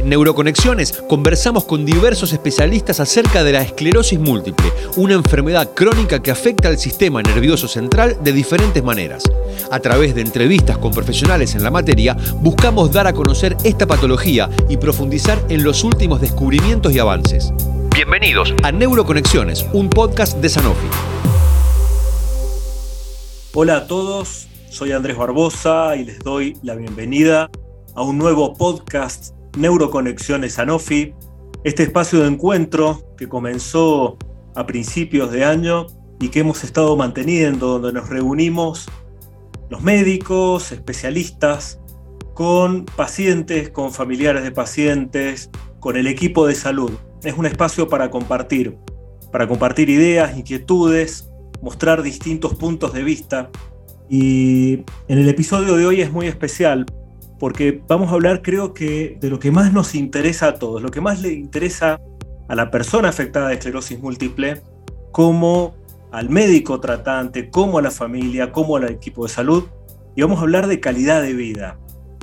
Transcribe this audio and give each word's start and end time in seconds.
En 0.00 0.08
Neuroconexiones 0.08 0.92
conversamos 0.92 1.64
con 1.64 1.84
diversos 1.84 2.32
especialistas 2.32 3.00
acerca 3.00 3.44
de 3.44 3.52
la 3.52 3.60
esclerosis 3.60 4.18
múltiple, 4.18 4.72
una 4.96 5.12
enfermedad 5.12 5.74
crónica 5.74 6.22
que 6.22 6.30
afecta 6.30 6.68
al 6.68 6.78
sistema 6.78 7.20
nervioso 7.20 7.68
central 7.68 8.16
de 8.24 8.32
diferentes 8.32 8.82
maneras. 8.82 9.24
A 9.70 9.78
través 9.80 10.14
de 10.14 10.22
entrevistas 10.22 10.78
con 10.78 10.92
profesionales 10.92 11.54
en 11.54 11.62
la 11.62 11.70
materia, 11.70 12.16
buscamos 12.36 12.90
dar 12.90 13.08
a 13.08 13.12
conocer 13.12 13.58
esta 13.62 13.86
patología 13.86 14.48
y 14.70 14.78
profundizar 14.78 15.38
en 15.50 15.64
los 15.64 15.84
últimos 15.84 16.22
descubrimientos 16.22 16.94
y 16.94 16.98
avances. 16.98 17.52
Bienvenidos 17.94 18.54
a 18.62 18.72
Neuroconexiones, 18.72 19.66
un 19.74 19.90
podcast 19.90 20.38
de 20.38 20.48
Sanofi. 20.48 20.88
Hola 23.52 23.76
a 23.76 23.86
todos, 23.86 24.48
soy 24.70 24.92
Andrés 24.92 25.18
Barbosa 25.18 25.94
y 25.96 26.06
les 26.06 26.20
doy 26.20 26.56
la 26.62 26.74
bienvenida 26.74 27.50
a 27.94 28.02
un 28.02 28.16
nuevo 28.16 28.54
podcast 28.54 29.38
Neuroconexiones 29.56 30.54
Sanofi, 30.54 31.14
este 31.64 31.82
espacio 31.82 32.20
de 32.20 32.28
encuentro 32.28 33.14
que 33.16 33.28
comenzó 33.28 34.16
a 34.54 34.66
principios 34.66 35.30
de 35.30 35.44
año 35.44 35.86
y 36.20 36.28
que 36.28 36.40
hemos 36.40 36.64
estado 36.64 36.96
manteniendo, 36.96 37.78
donde 37.78 37.98
nos 37.98 38.08
reunimos 38.08 38.88
los 39.68 39.82
médicos, 39.82 40.72
especialistas, 40.72 41.80
con 42.34 42.84
pacientes, 42.84 43.70
con 43.70 43.92
familiares 43.92 44.42
de 44.42 44.50
pacientes, 44.50 45.50
con 45.78 45.96
el 45.96 46.06
equipo 46.06 46.46
de 46.46 46.54
salud. 46.54 46.92
Es 47.22 47.34
un 47.36 47.46
espacio 47.46 47.88
para 47.88 48.10
compartir, 48.10 48.76
para 49.30 49.46
compartir 49.46 49.90
ideas, 49.90 50.36
inquietudes, 50.36 51.30
mostrar 51.62 52.02
distintos 52.02 52.54
puntos 52.54 52.92
de 52.92 53.02
vista. 53.02 53.50
Y 54.08 54.84
en 55.08 55.18
el 55.18 55.28
episodio 55.28 55.76
de 55.76 55.86
hoy 55.86 56.00
es 56.00 56.10
muy 56.10 56.26
especial 56.26 56.86
porque 57.40 57.82
vamos 57.88 58.10
a 58.10 58.12
hablar 58.12 58.42
creo 58.42 58.74
que 58.74 59.16
de 59.18 59.30
lo 59.30 59.40
que 59.40 59.50
más 59.50 59.72
nos 59.72 59.94
interesa 59.94 60.48
a 60.48 60.54
todos, 60.54 60.82
lo 60.82 60.90
que 60.90 61.00
más 61.00 61.22
le 61.22 61.32
interesa 61.32 61.98
a 62.48 62.54
la 62.54 62.70
persona 62.70 63.08
afectada 63.08 63.48
de 63.48 63.54
esclerosis 63.54 63.98
múltiple, 63.98 64.60
como 65.10 65.74
al 66.12 66.28
médico 66.28 66.80
tratante, 66.80 67.48
como 67.48 67.78
a 67.78 67.82
la 67.82 67.90
familia, 67.90 68.52
como 68.52 68.76
al 68.76 68.90
equipo 68.90 69.26
de 69.26 69.32
salud, 69.32 69.64
y 70.14 70.22
vamos 70.22 70.38
a 70.38 70.42
hablar 70.42 70.66
de 70.66 70.80
calidad 70.80 71.22
de 71.22 71.32
vida. 71.32 71.78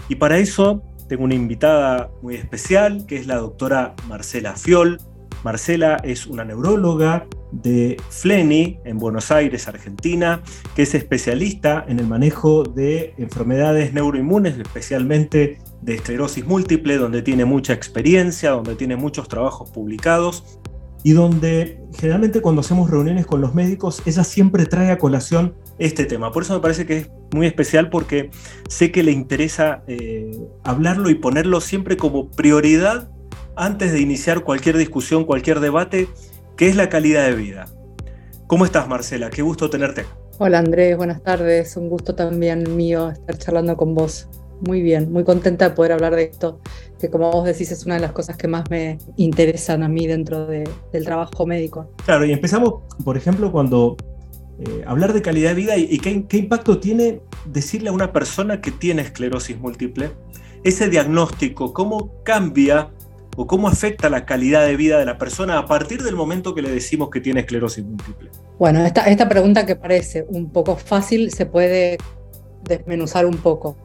Y 0.07 0.15
para 0.15 0.37
eso 0.37 0.83
tengo 1.09 1.23
una 1.23 1.33
invitada 1.33 2.11
muy 2.21 2.35
especial, 2.35 3.05
que 3.07 3.15
es 3.17 3.25
la 3.25 3.37
doctora 3.37 3.95
Marcela 4.07 4.55
Fiol. 4.55 4.99
Marcela 5.47 5.95
es 6.03 6.27
una 6.27 6.43
neuróloga 6.43 7.25
de 7.53 7.95
FLENI 8.09 8.79
en 8.83 8.97
Buenos 8.97 9.31
Aires, 9.31 9.69
Argentina, 9.69 10.41
que 10.75 10.81
es 10.81 10.93
especialista 10.93 11.85
en 11.87 11.99
el 11.99 12.05
manejo 12.05 12.63
de 12.63 13.13
enfermedades 13.17 13.93
neuroinmunes, 13.93 14.57
especialmente 14.57 15.59
de 15.81 15.95
esclerosis 15.95 16.45
múltiple, 16.45 16.97
donde 16.97 17.21
tiene 17.21 17.45
mucha 17.45 17.71
experiencia, 17.71 18.51
donde 18.51 18.75
tiene 18.75 18.97
muchos 18.97 19.29
trabajos 19.29 19.71
publicados 19.71 20.59
y 21.01 21.13
donde 21.13 21.79
generalmente 21.97 22.41
cuando 22.41 22.59
hacemos 22.59 22.89
reuniones 22.89 23.25
con 23.25 23.39
los 23.39 23.55
médicos, 23.55 24.01
ella 24.05 24.25
siempre 24.25 24.65
trae 24.65 24.91
a 24.91 24.97
colación 24.97 25.55
este 25.79 26.03
tema. 26.03 26.33
Por 26.33 26.43
eso 26.43 26.55
me 26.55 26.59
parece 26.59 26.85
que 26.85 26.97
es 26.97 27.09
muy 27.31 27.47
especial 27.47 27.89
porque 27.89 28.31
sé 28.67 28.91
que 28.91 29.01
le 29.01 29.13
interesa 29.13 29.81
eh, 29.87 30.37
hablarlo 30.65 31.09
y 31.09 31.15
ponerlo 31.15 31.61
siempre 31.61 31.95
como 31.95 32.31
prioridad 32.31 33.09
antes 33.57 33.91
de 33.91 33.99
iniciar 33.99 34.41
cualquier 34.41 34.77
discusión, 34.77 35.25
cualquier 35.25 35.59
debate 35.59 36.07
¿Qué 36.57 36.67
es 36.67 36.75
la 36.75 36.89
calidad 36.89 37.27
de 37.27 37.35
vida? 37.35 37.65
¿Cómo 38.47 38.65
estás, 38.65 38.87
Marcela? 38.87 39.29
Qué 39.29 39.43
gusto 39.43 39.69
tenerte. 39.69 40.05
Hola, 40.39 40.57
Andrés. 40.57 40.97
Buenas 40.97 41.21
tardes. 41.21 41.77
Un 41.77 41.87
gusto 41.87 42.15
también 42.15 42.75
mío 42.75 43.11
estar 43.11 43.37
charlando 43.37 43.77
con 43.77 43.93
vos. 43.93 44.27
Muy 44.61 44.81
bien, 44.81 45.11
muy 45.11 45.23
contenta 45.23 45.69
de 45.69 45.75
poder 45.75 45.91
hablar 45.91 46.15
de 46.15 46.23
esto, 46.23 46.59
que 46.99 47.11
como 47.11 47.31
vos 47.31 47.45
decís 47.45 47.71
es 47.71 47.85
una 47.85 47.93
de 47.93 48.01
las 48.01 48.11
cosas 48.11 48.37
que 48.37 48.47
más 48.47 48.67
me 48.71 48.97
interesan 49.17 49.83
a 49.83 49.87
mí 49.87 50.07
dentro 50.07 50.47
del 50.47 51.05
trabajo 51.05 51.45
médico. 51.45 51.93
Claro, 52.05 52.25
y 52.25 52.31
empezamos, 52.31 52.81
por 53.05 53.17
ejemplo, 53.17 53.51
cuando 53.51 53.97
eh, 54.57 54.83
hablar 54.87 55.13
de 55.13 55.21
calidad 55.21 55.49
de 55.49 55.55
vida 55.55 55.77
y, 55.77 55.99
qué, 55.99 56.25
qué, 56.25 56.37
impacto 56.37 56.79
tiene 56.79 57.21
decirle 57.45 57.89
a 57.89 57.91
una 57.91 58.11
persona 58.11 58.61
que 58.61 58.71
tiene 58.71 59.03
esclerosis 59.03 59.59
múltiple, 59.59 60.09
ese 60.63 60.89
diagnóstico, 60.89 61.71
cómo 61.71 62.23
cambia 62.23 62.89
o 63.37 63.45
cómo 63.45 63.67
afecta 63.67 64.09
la 64.09 64.25
calidad 64.25 64.65
de 64.65 64.75
vida 64.75 64.97
de 64.97 65.05
la 65.05 65.17
persona 65.17 65.59
a 65.59 65.65
partir 65.65 66.01
del 66.01 66.15
momento 66.15 66.55
que 66.55 66.63
le 66.63 66.71
decimos 66.71 67.09
que 67.11 67.21
tiene 67.21 67.41
esclerosis 67.41 67.85
múltiple? 67.85 68.31
Bueno, 68.57 68.83
esta, 68.83 69.05
esta 69.05 69.29
pregunta 69.29 69.65
que 69.65 69.75
parece 69.75 70.25
un 70.27 70.51
poco 70.51 70.75
fácil 70.75 71.31
se 71.31 71.45
puede 71.45 71.97
desmenuzar 72.63 73.27
un 73.27 73.37
poco. 73.37 73.77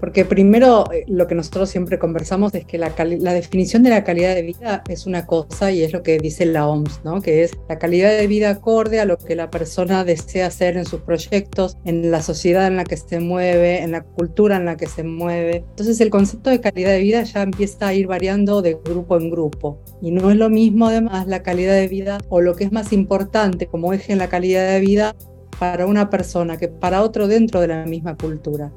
Porque 0.00 0.24
primero 0.24 0.90
eh, 0.92 1.04
lo 1.06 1.26
que 1.26 1.34
nosotros 1.34 1.68
siempre 1.68 1.98
conversamos 1.98 2.54
es 2.54 2.64
que 2.64 2.78
la, 2.78 2.92
la, 2.96 3.34
definición 3.34 3.82
de 3.82 3.90
la 3.90 4.02
calidad 4.02 4.34
de 4.34 4.42
vida 4.42 4.82
es 4.88 5.06
una 5.06 5.26
cosa 5.26 5.70
y 5.70 5.82
es 5.82 5.92
lo 5.92 6.02
que 6.02 6.18
dice 6.18 6.46
la 6.46 6.66
OMS, 6.66 7.02
¿no? 7.04 7.20
que 7.20 7.44
es 7.44 7.52
la 7.68 7.78
calidad 7.78 8.10
de 8.10 8.26
vida 8.26 8.50
acorde 8.50 8.98
a 9.00 9.04
lo 9.04 9.18
que 9.18 9.36
la 9.36 9.50
persona 9.50 10.04
desea 10.04 10.46
hacer 10.46 10.76
en 10.76 10.86
sus 10.86 11.02
proyectos, 11.02 11.76
en 11.84 12.10
la 12.10 12.22
sociedad 12.22 12.66
en 12.66 12.76
la 12.76 12.84
que 12.84 12.96
se 12.96 13.20
mueve, 13.20 13.82
en 13.82 13.92
la 13.92 14.02
cultura 14.02 14.56
en 14.56 14.64
la 14.64 14.76
que 14.76 14.86
se 14.86 15.04
mueve. 15.04 15.64
Entonces 15.70 16.00
el 16.00 16.10
concepto 16.10 16.50
de 16.50 16.60
calidad 16.60 16.90
de 16.90 17.00
vida 17.00 17.22
ya 17.22 17.42
empieza 17.42 17.88
a 17.88 17.94
ir 17.94 18.06
variando 18.06 18.62
de 18.62 18.78
grupo 18.82 19.18
en 19.18 19.30
grupo. 19.30 19.78
Y 20.00 20.10
no 20.10 20.30
es 20.30 20.36
lo 20.36 20.48
mismo 20.48 20.86
además 20.86 21.26
la 21.26 21.42
calidad 21.42 21.74
de 21.74 21.88
vida 21.88 22.18
o 22.30 22.40
lo 22.40 22.56
que 22.56 22.64
es 22.64 22.72
más 22.72 22.92
importante 22.92 23.66
como 23.66 23.92
eje 23.92 24.12
en 24.12 24.18
la 24.18 24.28
calidad 24.28 24.66
de 24.72 24.80
vida 24.80 25.14
para 25.58 25.86
una 25.86 26.08
persona 26.08 26.56
que 26.56 26.68
para 26.68 27.02
otro 27.02 27.28
dentro 27.28 27.60
de 27.60 27.68
la 27.68 27.84
misma 27.84 28.16
cultura. 28.16 28.72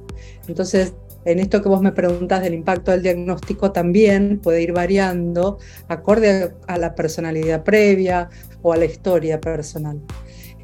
Entonces, 0.47 0.94
en 1.25 1.39
esto 1.39 1.61
que 1.61 1.69
vos 1.69 1.81
me 1.81 1.91
preguntas 1.91 2.41
del 2.41 2.53
impacto 2.53 2.91
del 2.91 3.03
diagnóstico 3.03 3.72
también 3.72 4.39
puede 4.39 4.61
ir 4.61 4.73
variando 4.73 5.57
acorde 5.88 6.53
a 6.67 6.78
la 6.78 6.95
personalidad 6.95 7.63
previa 7.63 8.29
o 8.61 8.73
a 8.73 8.78
la 8.78 8.85
historia 8.85 9.39
personal. 9.39 10.01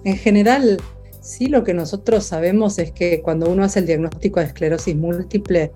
En 0.04 0.18
general, 0.18 0.78
sí 1.22 1.48
lo 1.48 1.64
que 1.64 1.74
nosotros 1.74 2.26
sabemos 2.26 2.80
es 2.80 2.92
que 2.92 3.22
cuando 3.22 3.50
uno 3.50 3.64
hace 3.64 3.80
el 3.80 3.86
diagnóstico 3.86 4.40
de 4.40 4.48
esclerosis 4.48 4.96
múltiple, 4.96 5.72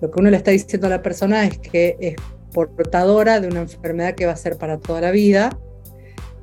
lo 0.00 0.10
que 0.10 0.20
uno 0.20 0.30
le 0.30 0.36
está 0.36 0.50
diciendo 0.50 0.86
a 0.86 0.90
la 0.90 1.02
persona 1.02 1.46
es 1.46 1.58
que 1.58 1.96
es 2.00 2.16
portadora 2.52 3.40
de 3.40 3.48
una 3.48 3.60
enfermedad 3.60 4.14
que 4.14 4.26
va 4.26 4.32
a 4.32 4.36
ser 4.36 4.56
para 4.56 4.78
toda 4.78 5.00
la 5.00 5.10
vida, 5.10 5.58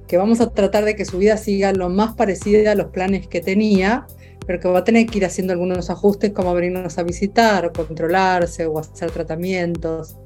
que 0.07 0.17
vamos 0.17 0.39
a 0.39 0.51
tratar 0.51 0.85
de 0.85 0.95
que 0.95 1.05
su 1.05 1.17
vida 1.17 1.37
siga 1.37 1.73
lo 1.73 1.89
más 1.89 2.15
parecida 2.15 2.71
a 2.71 2.75
los 2.75 2.87
planes 2.87 3.27
que 3.27 3.41
tenía, 3.41 4.05
pero 4.45 4.59
que 4.59 4.67
va 4.67 4.79
a 4.79 4.83
tener 4.83 5.05
que 5.05 5.17
ir 5.17 5.25
haciendo 5.25 5.53
algunos 5.53 5.89
ajustes 5.89 6.31
como 6.31 6.53
venirnos 6.53 6.97
a 6.97 7.03
visitar 7.03 7.65
o 7.65 7.73
controlarse 7.73 8.65
o 8.65 8.79
hacer 8.79 9.11
tratamientos. 9.11 10.17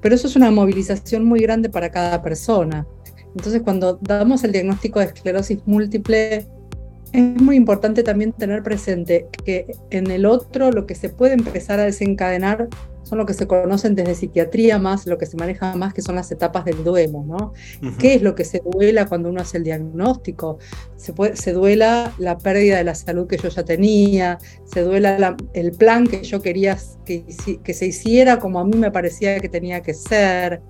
Pero 0.00 0.14
eso 0.14 0.26
es 0.26 0.36
una 0.36 0.50
movilización 0.50 1.24
muy 1.24 1.40
grande 1.40 1.68
para 1.68 1.90
cada 1.90 2.22
persona. 2.22 2.86
Entonces 3.34 3.62
cuando 3.62 3.98
damos 4.02 4.44
el 4.44 4.52
diagnóstico 4.52 4.98
de 4.98 5.06
esclerosis 5.06 5.60
múltiple, 5.66 6.46
es 7.12 7.42
muy 7.42 7.56
importante 7.56 8.02
también 8.02 8.32
tener 8.32 8.62
presente 8.62 9.28
que 9.44 9.66
en 9.90 10.10
el 10.10 10.24
otro 10.24 10.70
lo 10.70 10.86
que 10.86 10.94
se 10.94 11.08
puede 11.08 11.34
empezar 11.34 11.78
a 11.78 11.84
desencadenar 11.84 12.68
son 13.12 13.18
lo 13.18 13.26
que 13.26 13.34
se 13.34 13.46
conocen 13.46 13.94
desde 13.94 14.14
psiquiatría 14.14 14.78
más, 14.78 15.06
lo 15.06 15.18
que 15.18 15.26
se 15.26 15.36
maneja 15.36 15.76
más, 15.76 15.92
que 15.92 16.00
son 16.00 16.14
las 16.14 16.32
etapas 16.32 16.64
del 16.64 16.82
duelo, 16.82 17.22
¿no? 17.26 17.52
¿Qué 17.98 18.14
es 18.14 18.22
lo 18.22 18.34
que 18.34 18.46
se 18.46 18.62
duela 18.64 19.04
cuando 19.04 19.28
uno 19.28 19.42
hace 19.42 19.58
el 19.58 19.64
diagnóstico? 19.64 20.58
Se, 20.96 21.12
puede, 21.12 21.36
se 21.36 21.52
duela 21.52 22.14
la 22.16 22.38
pérdida 22.38 22.78
de 22.78 22.84
la 22.84 22.94
salud 22.94 23.26
que 23.26 23.36
yo 23.36 23.50
ya 23.50 23.66
tenía, 23.66 24.38
se 24.64 24.80
duela 24.80 25.36
el 25.52 25.72
plan 25.72 26.06
que 26.06 26.22
yo 26.22 26.40
quería 26.40 26.78
que, 27.04 27.26
que 27.62 27.74
se 27.74 27.84
hiciera 27.84 28.38
como 28.38 28.60
a 28.60 28.64
mí 28.64 28.78
me 28.78 28.90
parecía 28.90 29.38
que 29.40 29.50
tenía 29.50 29.82
que 29.82 29.92
ser. 29.92 30.62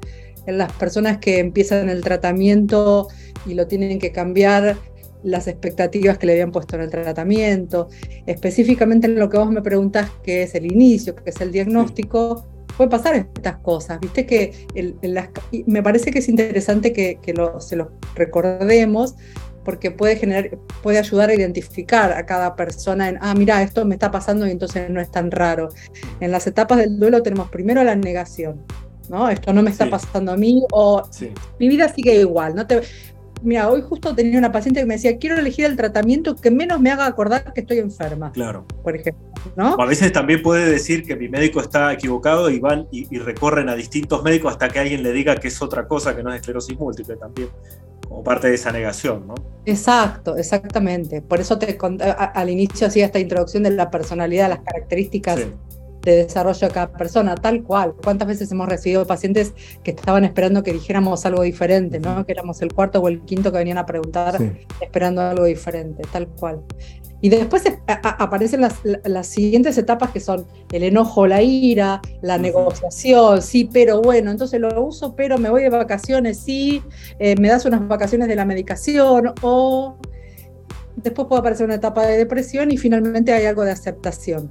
En 0.44 0.58
las 0.58 0.72
personas 0.72 1.18
que 1.18 1.38
empiezan 1.38 1.88
el 1.88 2.02
tratamiento 2.02 3.06
y 3.46 3.54
lo 3.54 3.68
tienen 3.68 4.00
que 4.00 4.10
cambiar, 4.10 4.76
las 5.22 5.46
expectativas 5.48 6.18
que 6.18 6.26
le 6.26 6.32
habían 6.32 6.52
puesto 6.52 6.76
en 6.76 6.82
el 6.82 6.90
tratamiento, 6.90 7.88
específicamente 8.26 9.06
en 9.06 9.18
lo 9.18 9.28
que 9.28 9.38
vos 9.38 9.50
me 9.50 9.62
preguntas, 9.62 10.10
que 10.22 10.42
es 10.42 10.54
el 10.54 10.66
inicio, 10.66 11.14
que 11.14 11.30
es 11.30 11.40
el 11.40 11.52
diagnóstico, 11.52 12.46
puede 12.76 12.90
pasar 12.90 13.14
estas 13.14 13.56
cosas, 13.58 14.00
viste 14.00 14.26
que 14.26 14.66
me 15.66 15.82
parece 15.82 16.10
que 16.10 16.20
es 16.20 16.28
interesante 16.28 16.92
que, 16.92 17.18
se 17.60 17.76
los 17.76 17.88
recordemos 18.14 19.14
porque 19.64 19.92
puede 19.92 20.16
generar, 20.16 20.58
puede 20.82 20.98
ayudar 20.98 21.30
a 21.30 21.34
identificar 21.34 22.12
a 22.12 22.26
cada 22.26 22.56
persona 22.56 23.08
en, 23.08 23.18
ah, 23.20 23.32
mira, 23.34 23.62
esto 23.62 23.84
me 23.84 23.94
está 23.94 24.10
pasando 24.10 24.46
y 24.46 24.50
entonces 24.50 24.90
no 24.90 25.00
es 25.00 25.08
tan 25.08 25.30
raro. 25.30 25.68
En 26.18 26.32
las 26.32 26.48
etapas 26.48 26.78
del 26.78 26.98
duelo 26.98 27.22
tenemos 27.22 27.48
primero 27.48 27.84
la 27.84 27.94
negación, 27.94 28.64
¿no? 29.08 29.28
Esto 29.28 29.52
no 29.52 29.62
me 29.62 29.70
está 29.70 29.88
pasando 29.88 30.32
a 30.32 30.36
mí 30.36 30.64
o 30.72 31.02
mi 31.60 31.68
vida 31.68 31.88
sigue 31.88 32.16
igual, 32.16 32.56
no 32.56 32.66
te 32.66 32.80
mira, 33.42 33.68
hoy 33.68 33.82
justo 33.82 34.14
tenía 34.14 34.38
una 34.38 34.52
paciente 34.52 34.80
que 34.80 34.86
me 34.86 34.94
decía, 34.94 35.18
quiero 35.18 35.38
elegir 35.38 35.64
el 35.64 35.76
tratamiento 35.76 36.36
que 36.36 36.50
menos 36.50 36.80
me 36.80 36.90
haga 36.90 37.06
acordar 37.06 37.52
que 37.52 37.60
estoy 37.60 37.78
enferma. 37.78 38.32
Claro. 38.32 38.66
Por 38.82 38.96
ejemplo. 38.96 39.32
¿no? 39.56 39.76
a 39.78 39.86
veces 39.86 40.12
también 40.12 40.40
puede 40.40 40.70
decir 40.70 41.04
que 41.04 41.16
mi 41.16 41.28
médico 41.28 41.60
está 41.60 41.92
equivocado 41.92 42.48
y 42.48 42.60
van 42.60 42.86
y, 42.92 43.18
recorren 43.18 43.68
a 43.68 43.74
distintos 43.74 44.22
médicos 44.22 44.52
hasta 44.52 44.68
que 44.68 44.78
alguien 44.78 45.02
le 45.02 45.12
diga 45.12 45.36
que 45.36 45.48
es 45.48 45.60
otra 45.60 45.88
cosa 45.88 46.14
que 46.14 46.22
no 46.22 46.30
es 46.30 46.36
esclerosis 46.36 46.78
múltiple 46.78 47.16
también 47.16 47.48
como 48.08 48.22
parte 48.22 48.48
de 48.48 48.54
esa 48.54 48.72
negación, 48.72 49.26
¿no? 49.26 49.34
Exacto, 49.64 50.36
exactamente. 50.36 51.22
Por 51.22 51.40
eso 51.40 51.58
te 51.58 51.78
al 51.78 52.50
inicio 52.50 52.86
hacía 52.86 53.06
esta 53.06 53.18
introducción 53.18 53.62
de 53.62 53.70
la 53.70 53.90
personalidad, 53.90 54.48
las 54.48 54.60
características 54.60 55.46
de 56.02 56.16
desarrollo 56.24 56.68
de 56.68 56.74
cada 56.74 56.92
persona, 56.92 57.34
tal 57.34 57.62
cual. 57.62 57.94
¿Cuántas 58.02 58.28
veces 58.28 58.50
hemos 58.52 58.68
recibido 58.68 59.06
pacientes 59.06 59.54
que 59.82 59.92
estaban 59.92 60.24
esperando 60.24 60.62
que 60.62 60.72
dijéramos 60.72 61.24
algo 61.26 61.42
diferente, 61.42 62.00
¿no? 62.00 62.26
que 62.26 62.32
éramos 62.32 62.60
el 62.62 62.72
cuarto 62.72 63.00
o 63.00 63.08
el 63.08 63.22
quinto 63.22 63.52
que 63.52 63.58
venían 63.58 63.78
a 63.78 63.86
preguntar 63.86 64.36
esperando 64.80 65.22
algo 65.22 65.44
diferente, 65.44 66.02
tal 66.12 66.28
cual. 66.28 66.62
Y 67.24 67.28
después 67.28 67.62
aparecen 67.86 68.62
las, 68.62 69.26
siguientes 69.28 69.78
etapas 69.78 70.10
que 70.10 70.18
son 70.18 70.44
el 70.72 70.82
enojo, 70.82 71.28
la 71.28 71.40
ira, 71.40 72.02
la 72.20 72.36
negociación, 72.36 73.40
sí, 73.42 73.70
pero 73.72 74.02
bueno, 74.02 74.32
entonces 74.32 74.60
lo 74.60 74.82
uso, 74.82 75.14
pero 75.14 75.38
me 75.38 75.48
voy 75.48 75.62
de 75.62 75.70
vacaciones, 75.70 76.38
sí, 76.38 76.82
eh, 77.20 77.36
me 77.38 77.48
das 77.48 77.64
unas 77.64 77.86
vacaciones 77.86 78.26
de 78.26 78.34
la 78.34 78.44
medicación 78.44 79.34
o 79.40 79.98
después 80.96 81.28
puede 81.28 81.38
aparecer 81.40 81.64
una 81.64 81.76
etapa 81.76 82.04
de 82.04 82.18
depresión 82.18 82.72
y 82.72 82.76
finalmente 82.76 83.32
hay 83.32 83.46
algo 83.46 83.62
de 83.62 83.70
aceptación 83.70 84.50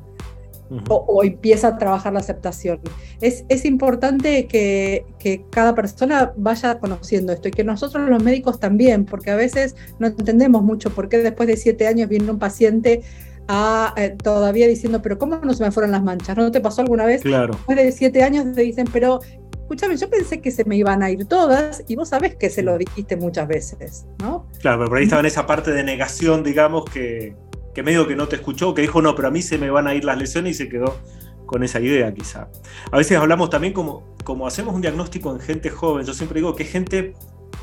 o, 0.89 1.23
empieza 1.23 1.69
a 1.69 1.77
trabajar 1.77 2.13
la 2.13 2.19
aceptación. 2.19 2.79
Es, 3.19 3.45
es 3.49 3.65
importante 3.65 4.47
que, 4.47 5.05
que, 5.19 5.43
cada 5.49 5.75
persona 5.75 6.33
vaya 6.37 6.79
conociendo 6.79 7.33
esto 7.33 7.47
y 7.49 7.51
que 7.51 7.63
nosotros 7.63 8.09
los 8.09 8.23
médicos 8.23 8.59
también, 8.59 9.05
porque 9.05 9.31
a 9.31 9.35
veces 9.35 9.75
no 9.99 10.07
entendemos 10.07 10.63
mucho 10.63 10.89
por 10.89 11.09
qué 11.09 11.17
después 11.17 11.47
de 11.47 11.57
siete 11.57 11.87
años 11.87 12.09
viene 12.09 12.31
un 12.31 12.39
paciente 12.39 13.01
a, 13.47 13.93
eh, 13.97 14.15
todavía 14.21 14.67
diciendo, 14.67 15.01
pero 15.01 15.17
¿cómo 15.17 15.37
no 15.37 15.53
se 15.53 15.63
me 15.63 15.71
fueron 15.71 15.91
las 15.91 16.03
manchas? 16.03 16.37
¿No 16.37 16.51
te 16.51 16.61
pasó 16.61 16.81
alguna 16.81 17.05
vez? 17.05 17.21
Claro. 17.21 17.53
Después 17.53 17.77
de 17.77 17.91
siete 17.91 18.23
años 18.23 18.45
te 18.53 18.61
dicen, 18.61 18.87
pero 18.91 19.19
escúchame, 19.51 19.97
yo 19.97 20.09
pensé 20.09 20.41
que 20.41 20.51
se 20.51 20.65
me 20.65 20.75
iban 20.75 21.03
a 21.03 21.09
ir 21.09 21.25
todas 21.25 21.83
y 21.87 21.95
vos 21.95 22.09
sabés 22.09 22.35
que 22.35 22.49
se 22.49 22.61
lo 22.61 22.77
dijiste 22.77 23.15
muchas 23.15 23.47
veces, 23.47 24.05
¿no? 24.19 24.45
Claro, 24.59 24.79
pero 24.79 24.89
por 24.89 24.97
ahí 24.97 25.03
estaba 25.05 25.21
en 25.21 25.25
esa 25.25 25.45
parte 25.45 25.71
de 25.71 25.83
negación, 25.83 26.43
digamos, 26.43 26.85
que, 26.85 27.35
que 27.73 27.83
medio 27.83 28.07
que 28.07 28.15
no 28.15 28.27
te 28.27 28.35
escuchó, 28.35 28.73
que 28.73 28.81
dijo, 28.81 29.01
no, 29.01 29.15
pero 29.15 29.27
a 29.27 29.31
mí 29.31 29.41
se 29.41 29.57
me 29.57 29.69
van 29.69 29.87
a 29.87 29.95
ir 29.95 30.03
las 30.03 30.17
lesiones 30.17 30.55
y 30.55 30.63
se 30.63 30.69
quedó 30.69 30.97
con 31.45 31.63
esa 31.63 31.79
idea 31.79 32.13
quizá. 32.13 32.47
A 32.91 32.97
veces 32.97 33.17
hablamos 33.17 33.49
también 33.49 33.73
como, 33.73 34.15
como 34.23 34.47
hacemos 34.47 34.73
un 34.73 34.81
diagnóstico 34.81 35.33
en 35.33 35.39
gente 35.39 35.69
joven, 35.69 36.05
yo 36.05 36.13
siempre 36.13 36.39
digo 36.39 36.55
que 36.55 36.63
es 36.63 36.71
gente 36.71 37.13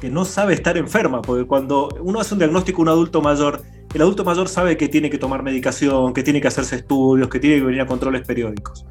que 0.00 0.10
no 0.10 0.24
sabe 0.24 0.54
estar 0.54 0.76
enferma, 0.76 1.22
porque 1.22 1.46
cuando 1.46 1.88
uno 2.00 2.20
hace 2.20 2.34
un 2.34 2.38
diagnóstico 2.38 2.80
a 2.80 2.84
un 2.84 2.88
adulto 2.88 3.20
mayor, 3.20 3.62
el 3.92 4.02
adulto 4.02 4.24
mayor 4.24 4.48
sabe 4.48 4.76
que 4.76 4.88
tiene 4.88 5.10
que 5.10 5.18
tomar 5.18 5.42
medicación, 5.42 6.12
que 6.12 6.22
tiene 6.22 6.40
que 6.40 6.48
hacerse 6.48 6.76
estudios, 6.76 7.28
que 7.28 7.40
tiene 7.40 7.56
que 7.56 7.64
venir 7.64 7.80
a 7.80 7.86
controles 7.86 8.26
periódicos. 8.26 8.86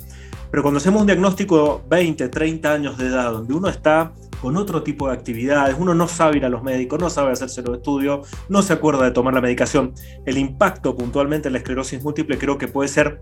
Pero 0.49 0.63
cuando 0.63 0.79
hacemos 0.79 1.01
un 1.01 1.07
diagnóstico 1.07 1.83
20, 1.89 2.29
30 2.29 2.73
años 2.73 2.97
de 2.97 3.07
edad, 3.07 3.31
donde 3.31 3.53
uno 3.53 3.69
está 3.69 4.13
con 4.41 4.57
otro 4.57 4.83
tipo 4.83 5.07
de 5.07 5.13
actividades, 5.13 5.75
uno 5.77 5.93
no 5.93 6.07
sabe 6.07 6.37
ir 6.37 6.45
a 6.45 6.49
los 6.49 6.63
médicos, 6.63 6.99
no 6.99 7.09
sabe 7.09 7.31
hacerse 7.31 7.61
los 7.61 7.77
estudios, 7.77 8.27
no 8.49 8.61
se 8.61 8.73
acuerda 8.73 9.05
de 9.05 9.11
tomar 9.11 9.33
la 9.33 9.41
medicación, 9.41 9.93
el 10.25 10.37
impacto 10.37 10.95
puntualmente 10.95 11.49
en 11.49 11.53
la 11.53 11.59
esclerosis 11.59 12.03
múltiple 12.03 12.37
creo 12.37 12.57
que 12.57 12.67
puede 12.67 12.87
ser 12.87 13.19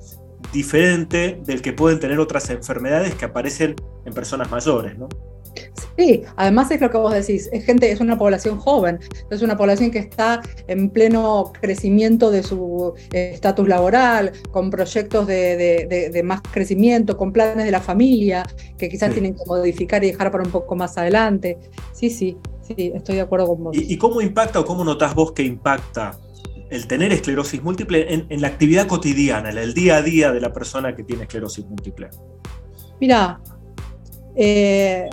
diferente 0.51 1.41
del 1.45 1.61
que 1.61 1.73
pueden 1.73 1.99
tener 1.99 2.19
otras 2.19 2.49
enfermedades 2.49 3.15
que 3.15 3.25
aparecen 3.25 3.75
en 4.05 4.13
personas 4.13 4.51
mayores, 4.51 4.97
¿no? 4.97 5.07
Sí, 5.97 6.23
además 6.35 6.69
es 6.71 6.81
lo 6.81 6.89
que 6.89 6.97
vos 6.97 7.13
decís, 7.13 7.49
es 7.53 7.65
gente, 7.65 7.89
es 7.89 8.01
una 8.01 8.17
población 8.17 8.57
joven, 8.59 8.99
es 9.29 9.41
una 9.41 9.55
población 9.55 9.91
que 9.91 9.99
está 9.99 10.41
en 10.67 10.89
pleno 10.89 11.53
crecimiento 11.61 12.31
de 12.31 12.43
su 12.43 12.93
eh, 13.13 13.31
estatus 13.33 13.67
laboral, 13.67 14.33
con 14.51 14.69
proyectos 14.69 15.25
de, 15.25 16.21
más 16.23 16.41
crecimiento, 16.41 17.15
con 17.15 17.31
planes 17.31 17.63
de 17.63 17.71
la 17.71 17.79
familia, 17.79 18.43
que 18.77 18.89
quizás 18.89 19.13
tienen 19.13 19.35
que 19.35 19.43
modificar 19.45 20.03
y 20.03 20.07
dejar 20.07 20.31
para 20.31 20.43
un 20.43 20.51
poco 20.51 20.75
más 20.75 20.97
adelante. 20.97 21.57
Sí, 21.93 22.09
sí, 22.09 22.37
sí, 22.61 22.91
estoy 22.93 23.15
de 23.15 23.21
acuerdo 23.21 23.47
con 23.47 23.63
vos. 23.63 23.77
¿Y, 23.77 23.97
cómo 23.97 24.19
impacta 24.19 24.59
o 24.59 24.65
cómo 24.65 24.83
notás 24.83 25.15
vos 25.15 25.31
que 25.31 25.43
impacta 25.43 26.19
el 26.69 26.87
tener 26.87 27.13
esclerosis 27.13 27.63
múltiple 27.63 28.25
en, 28.27 28.41
la 28.41 28.47
actividad 28.47 28.87
cotidiana, 28.87 29.49
en 29.49 29.57
el 29.59 29.73
día 29.73 29.97
a 29.97 30.01
día 30.01 30.33
de 30.33 30.41
la 30.41 30.51
persona 30.51 30.93
que 30.93 31.03
tiene 31.03 31.23
esclerosis 31.23 31.65
múltiple? 31.65 32.09
Mira, 32.99 33.39
eh, 34.35 35.07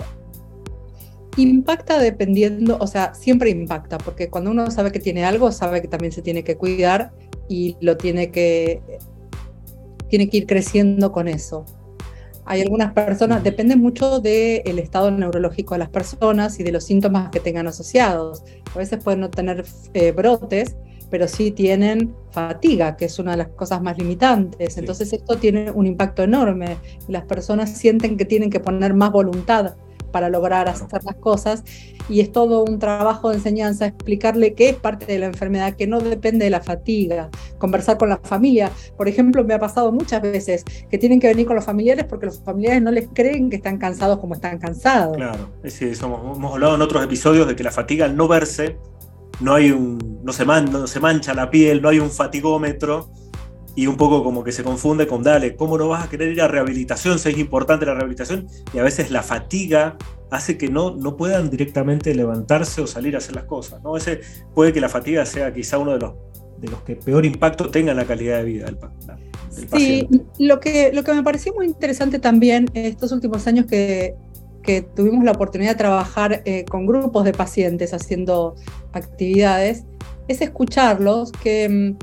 Impacta 1.35 1.99
dependiendo, 1.99 2.77
o 2.79 2.85
sea, 2.85 3.13
siempre 3.15 3.49
impacta, 3.49 3.97
porque 3.97 4.29
cuando 4.29 4.51
uno 4.51 4.69
sabe 4.69 4.91
que 4.91 4.99
tiene 4.99 5.25
algo, 5.25 5.51
sabe 5.51 5.81
que 5.81 5.87
también 5.87 6.11
se 6.11 6.21
tiene 6.21 6.43
que 6.43 6.57
cuidar 6.57 7.11
y 7.49 7.75
lo 7.81 7.97
tiene 7.97 8.29
que, 8.29 8.81
tiene 10.09 10.29
que 10.29 10.37
ir 10.37 10.45
creciendo 10.45 11.11
con 11.11 11.27
eso. 11.27 11.65
Hay 12.45 12.61
algunas 12.61 12.93
personas, 12.93 13.43
depende 13.43 13.75
mucho 13.75 14.19
del 14.19 14.77
estado 14.77 15.09
neurológico 15.09 15.75
de 15.75 15.79
las 15.79 15.89
personas 15.89 16.59
y 16.59 16.63
de 16.63 16.71
los 16.71 16.83
síntomas 16.83 17.29
que 17.29 17.39
tengan 17.39 17.67
asociados. 17.67 18.43
A 18.75 18.77
veces 18.77 19.01
pueden 19.03 19.21
no 19.21 19.29
tener 19.29 19.63
eh, 19.93 20.11
brotes, 20.11 20.75
pero 21.09 21.27
sí 21.27 21.51
tienen 21.51 22.13
fatiga, 22.31 22.97
que 22.97 23.05
es 23.05 23.17
una 23.17 23.31
de 23.31 23.37
las 23.37 23.47
cosas 23.49 23.81
más 23.81 23.97
limitantes. 23.97 24.77
Entonces 24.77 25.13
esto 25.13 25.37
tiene 25.37 25.71
un 25.71 25.87
impacto 25.87 26.21
enorme. 26.21 26.77
Las 27.07 27.23
personas 27.25 27.71
sienten 27.71 28.17
que 28.17 28.25
tienen 28.25 28.49
que 28.49 28.59
poner 28.59 28.93
más 28.93 29.11
voluntad 29.11 29.75
para 30.13 30.29
lograr 30.29 30.69
hacer 30.69 31.03
las 31.03 31.15
cosas. 31.15 31.65
Y 32.07 32.21
es 32.21 32.31
todo 32.31 32.63
un 32.63 32.79
trabajo 32.79 33.29
de 33.29 33.35
enseñanza, 33.35 33.87
explicarle 33.87 34.53
qué 34.53 34.69
es 34.69 34.75
parte 34.75 35.05
de 35.05 35.19
la 35.19 35.25
enfermedad, 35.25 35.75
que 35.75 35.87
no 35.87 35.99
depende 35.99 36.45
de 36.45 36.51
la 36.51 36.61
fatiga, 36.61 37.29
conversar 37.57 37.97
con 37.97 38.09
la 38.09 38.17
familia. 38.17 38.71
Por 38.95 39.07
ejemplo, 39.07 39.43
me 39.43 39.53
ha 39.53 39.59
pasado 39.59 39.91
muchas 39.91 40.21
veces 40.21 40.63
que 40.89 40.97
tienen 40.97 41.19
que 41.19 41.27
venir 41.27 41.45
con 41.45 41.55
los 41.55 41.65
familiares 41.65 42.05
porque 42.05 42.27
los 42.27 42.39
familiares 42.41 42.81
no 42.81 42.91
les 42.91 43.09
creen 43.13 43.49
que 43.49 43.57
están 43.57 43.77
cansados 43.77 44.19
como 44.19 44.35
están 44.35 44.59
cansados. 44.59 45.17
Claro, 45.17 45.49
sí, 45.65 45.95
somos, 45.95 46.37
hemos 46.37 46.53
hablado 46.53 46.75
en 46.75 46.81
otros 46.81 47.03
episodios 47.03 47.47
de 47.47 47.55
que 47.55 47.63
la 47.63 47.71
fatiga 47.71 48.05
al 48.05 48.15
no 48.15 48.27
verse, 48.27 48.77
no, 49.39 49.55
hay 49.55 49.71
un, 49.71 50.19
no, 50.23 50.31
se 50.31 50.45
no 50.45 50.87
se 50.87 50.99
mancha 50.99 51.33
la 51.33 51.49
piel, 51.49 51.81
no 51.81 51.89
hay 51.89 51.99
un 51.99 52.11
fatigómetro 52.11 53.09
y 53.75 53.87
un 53.87 53.97
poco 53.97 54.23
como 54.23 54.43
que 54.43 54.51
se 54.51 54.63
confunde 54.63 55.07
con, 55.07 55.23
dale, 55.23 55.55
¿cómo 55.55 55.77
no 55.77 55.87
vas 55.87 56.05
a 56.05 56.09
querer 56.09 56.31
ir 56.31 56.41
a 56.41 56.47
rehabilitación 56.47 57.17
si 57.17 57.29
es 57.29 57.37
importante 57.37 57.85
la 57.85 57.93
rehabilitación? 57.93 58.47
Y 58.73 58.77
a 58.77 58.83
veces 58.83 59.09
la 59.09 59.23
fatiga 59.23 59.97
hace 60.29 60.57
que 60.57 60.69
no, 60.69 60.95
no 60.95 61.17
puedan 61.17 61.49
directamente 61.49 62.13
levantarse 62.13 62.81
o 62.81 62.87
salir 62.87 63.15
a 63.15 63.17
hacer 63.17 63.35
las 63.35 63.45
cosas. 63.45 63.81
¿no? 63.83 63.97
Ese, 63.97 64.21
puede 64.53 64.73
que 64.73 64.81
la 64.81 64.89
fatiga 64.89 65.25
sea 65.25 65.53
quizá 65.53 65.79
uno 65.79 65.93
de 65.93 65.99
los, 65.99 66.13
de 66.59 66.69
los 66.69 66.81
que 66.81 66.95
peor 66.95 67.25
impacto 67.25 67.69
tenga 67.69 67.91
en 67.91 67.97
la 67.97 68.05
calidad 68.05 68.37
de 68.37 68.43
vida 68.43 68.65
del, 68.65 68.77
sí, 69.75 70.07
Lo 70.39 70.59
que, 70.59 70.91
lo 70.93 71.03
que 71.03 71.13
me 71.13 71.23
pareció 71.23 71.53
muy 71.53 71.65
interesante 71.65 72.19
también 72.19 72.69
estos 72.73 73.11
últimos 73.11 73.47
años 73.47 73.65
que, 73.65 74.15
que 74.63 74.81
tuvimos 74.81 75.23
la 75.23 75.31
oportunidad 75.31 75.71
de 75.71 75.77
trabajar 75.77 76.41
eh, 76.45 76.65
con 76.65 76.85
grupos 76.85 77.25
de 77.25 77.33
pacientes 77.33 77.93
haciendo 77.93 78.55
actividades, 78.93 79.85
es 80.27 80.41
escucharlos 80.41 81.31
que 81.31 81.69
mm, 81.69 81.97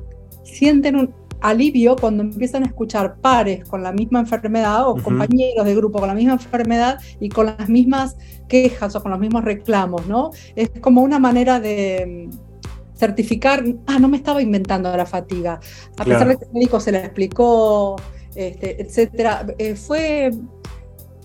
sienten 0.45 0.97
un, 0.97 1.20
alivio 1.41 1.97
cuando 1.97 2.23
empiezan 2.23 2.65
a 2.65 2.67
escuchar 2.67 3.17
pares 3.17 3.65
con 3.65 3.83
la 3.83 3.93
misma 3.93 4.21
enfermedad 4.21 4.89
o 4.89 4.97
compañeros 4.97 5.65
de 5.65 5.75
grupo 5.75 5.99
con 5.99 6.09
la 6.09 6.15
misma 6.15 6.33
enfermedad 6.33 6.99
y 7.21 7.29
con 7.29 7.47
las 7.47 7.69
mismas 7.69 8.17
quejas 8.49 8.95
o 8.97 9.03
con 9.03 9.11
los 9.11 9.21
mismos 9.21 9.45
reclamos, 9.45 10.07
¿no? 10.07 10.31
Es 10.55 10.71
como 10.81 11.03
una 11.03 11.19
manera 11.19 11.61
de 11.61 12.29
mm, 12.29 12.97
certificar, 12.97 13.65
ah, 13.87 13.99
no 13.99 14.09
me 14.09 14.19
estaba 14.19 14.43
inventando 14.43 14.95
la 14.97 15.07
fatiga, 15.07 15.61
a 15.97 16.05
pesar 16.05 16.29
de 16.29 16.37
que 16.37 16.45
el 16.45 16.53
médico 16.53 16.81
se 16.81 16.93
la 16.93 16.99
explicó, 16.99 17.97
este, 18.35 18.83
etcétera. 18.83 19.47
Eh, 19.59 19.75
fue 19.75 20.31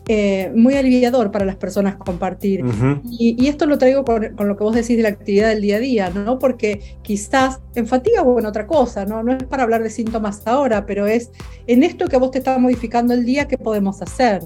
eh, 0.08 0.52
muy 0.56 0.76
aliviador 0.76 1.32
para 1.32 1.46
las 1.46 1.56
personas 1.56 1.96
compartir. 1.96 2.64
y, 3.10 3.48
esto 3.48 3.66
lo 3.66 3.80
traigo 3.80 4.06
con, 4.06 4.36
lo 4.38 4.56
que 4.56 4.64
vos 4.64 4.76
decís 4.76 4.98
de 4.98 5.04
la 5.04 5.10
actividad 5.10 5.50
del 5.50 5.62
día 5.62 5.78
a 5.78 5.80
día, 5.80 6.10
¿no? 6.12 6.38
Porque 6.38 6.98
quizás 7.02 7.60
en 7.74 7.88
fatiga 7.88 8.22
o 8.22 8.38
en 8.38 8.46
otra 8.46 8.68
cosa, 8.68 9.06
¿no? 9.06 9.24
No 9.24 9.34
es 9.34 9.44
para 9.46 9.64
hablar 9.64 9.82
de 9.82 9.90
síntomas 9.90 10.46
ahora, 10.46 10.86
pero 10.86 11.08
es 11.08 11.32
en 11.66 11.82
esto 11.82 12.08
que 12.08 12.18
vos 12.18 12.30
te 12.30 12.38
está 12.38 12.58
modificando 12.60 13.16
el 13.16 13.26
día, 13.26 13.48
¿qué 13.48 13.58
podemos 13.58 14.00
hacer? 14.04 14.44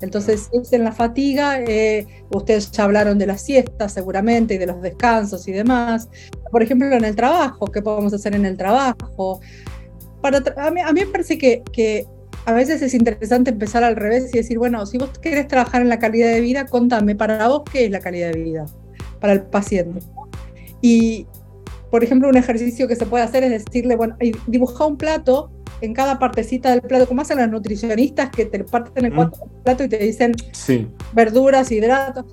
Entonces, 0.00 0.48
es 0.52 0.72
en 0.72 0.82
la 0.82 0.92
fatiga, 0.92 1.60
eh, 1.60 2.06
ustedes 2.30 2.70
ya 2.72 2.84
hablaron 2.84 3.18
de 3.18 3.26
la 3.26 3.38
siesta 3.38 3.88
seguramente 3.88 4.54
y 4.54 4.58
de 4.58 4.66
los 4.66 4.82
descansos 4.82 5.46
y 5.46 5.52
demás. 5.52 6.08
Por 6.50 6.62
ejemplo, 6.62 6.88
en 6.92 7.04
el 7.04 7.14
trabajo, 7.14 7.66
¿qué 7.66 7.82
podemos 7.82 8.12
hacer 8.12 8.34
en 8.34 8.46
el 8.46 8.56
trabajo? 8.56 9.40
Para 10.20 10.42
a, 10.56 10.70
mí, 10.72 10.80
a 10.80 10.92
mí 10.92 11.00
me 11.00 11.06
parece 11.06 11.38
que, 11.38 11.62
que 11.72 12.06
a 12.48 12.52
veces 12.54 12.80
es 12.80 12.94
interesante 12.94 13.50
empezar 13.50 13.84
al 13.84 13.94
revés 13.94 14.30
y 14.32 14.38
decir, 14.38 14.56
bueno, 14.56 14.86
si 14.86 14.96
vos 14.96 15.10
querés 15.18 15.48
trabajar 15.48 15.82
en 15.82 15.90
la 15.90 15.98
calidad 15.98 16.28
de 16.28 16.40
vida, 16.40 16.64
contame, 16.64 17.14
para 17.14 17.46
vos, 17.46 17.60
¿qué 17.70 17.84
es 17.84 17.90
la 17.90 18.00
calidad 18.00 18.32
de 18.32 18.42
vida? 18.42 18.64
Para 19.20 19.34
el 19.34 19.42
paciente. 19.42 20.00
Y, 20.80 21.26
por 21.90 22.02
ejemplo, 22.02 22.26
un 22.26 22.38
ejercicio 22.38 22.88
que 22.88 22.96
se 22.96 23.04
puede 23.04 23.22
hacer 23.22 23.44
es 23.44 23.66
decirle, 23.66 23.96
bueno, 23.96 24.16
dibuja 24.46 24.86
un 24.86 24.96
plato 24.96 25.50
en 25.82 25.92
cada 25.92 26.18
partecita 26.18 26.70
del 26.70 26.80
plato, 26.80 27.06
como 27.06 27.20
hacen 27.20 27.36
los 27.36 27.50
nutricionistas 27.50 28.30
que 28.30 28.46
te 28.46 28.64
parten 28.64 29.04
el 29.04 29.30
plato 29.62 29.84
y 29.84 29.88
te 29.90 29.98
dicen 29.98 30.32
verduras, 31.12 31.70
hidratos. 31.70 32.24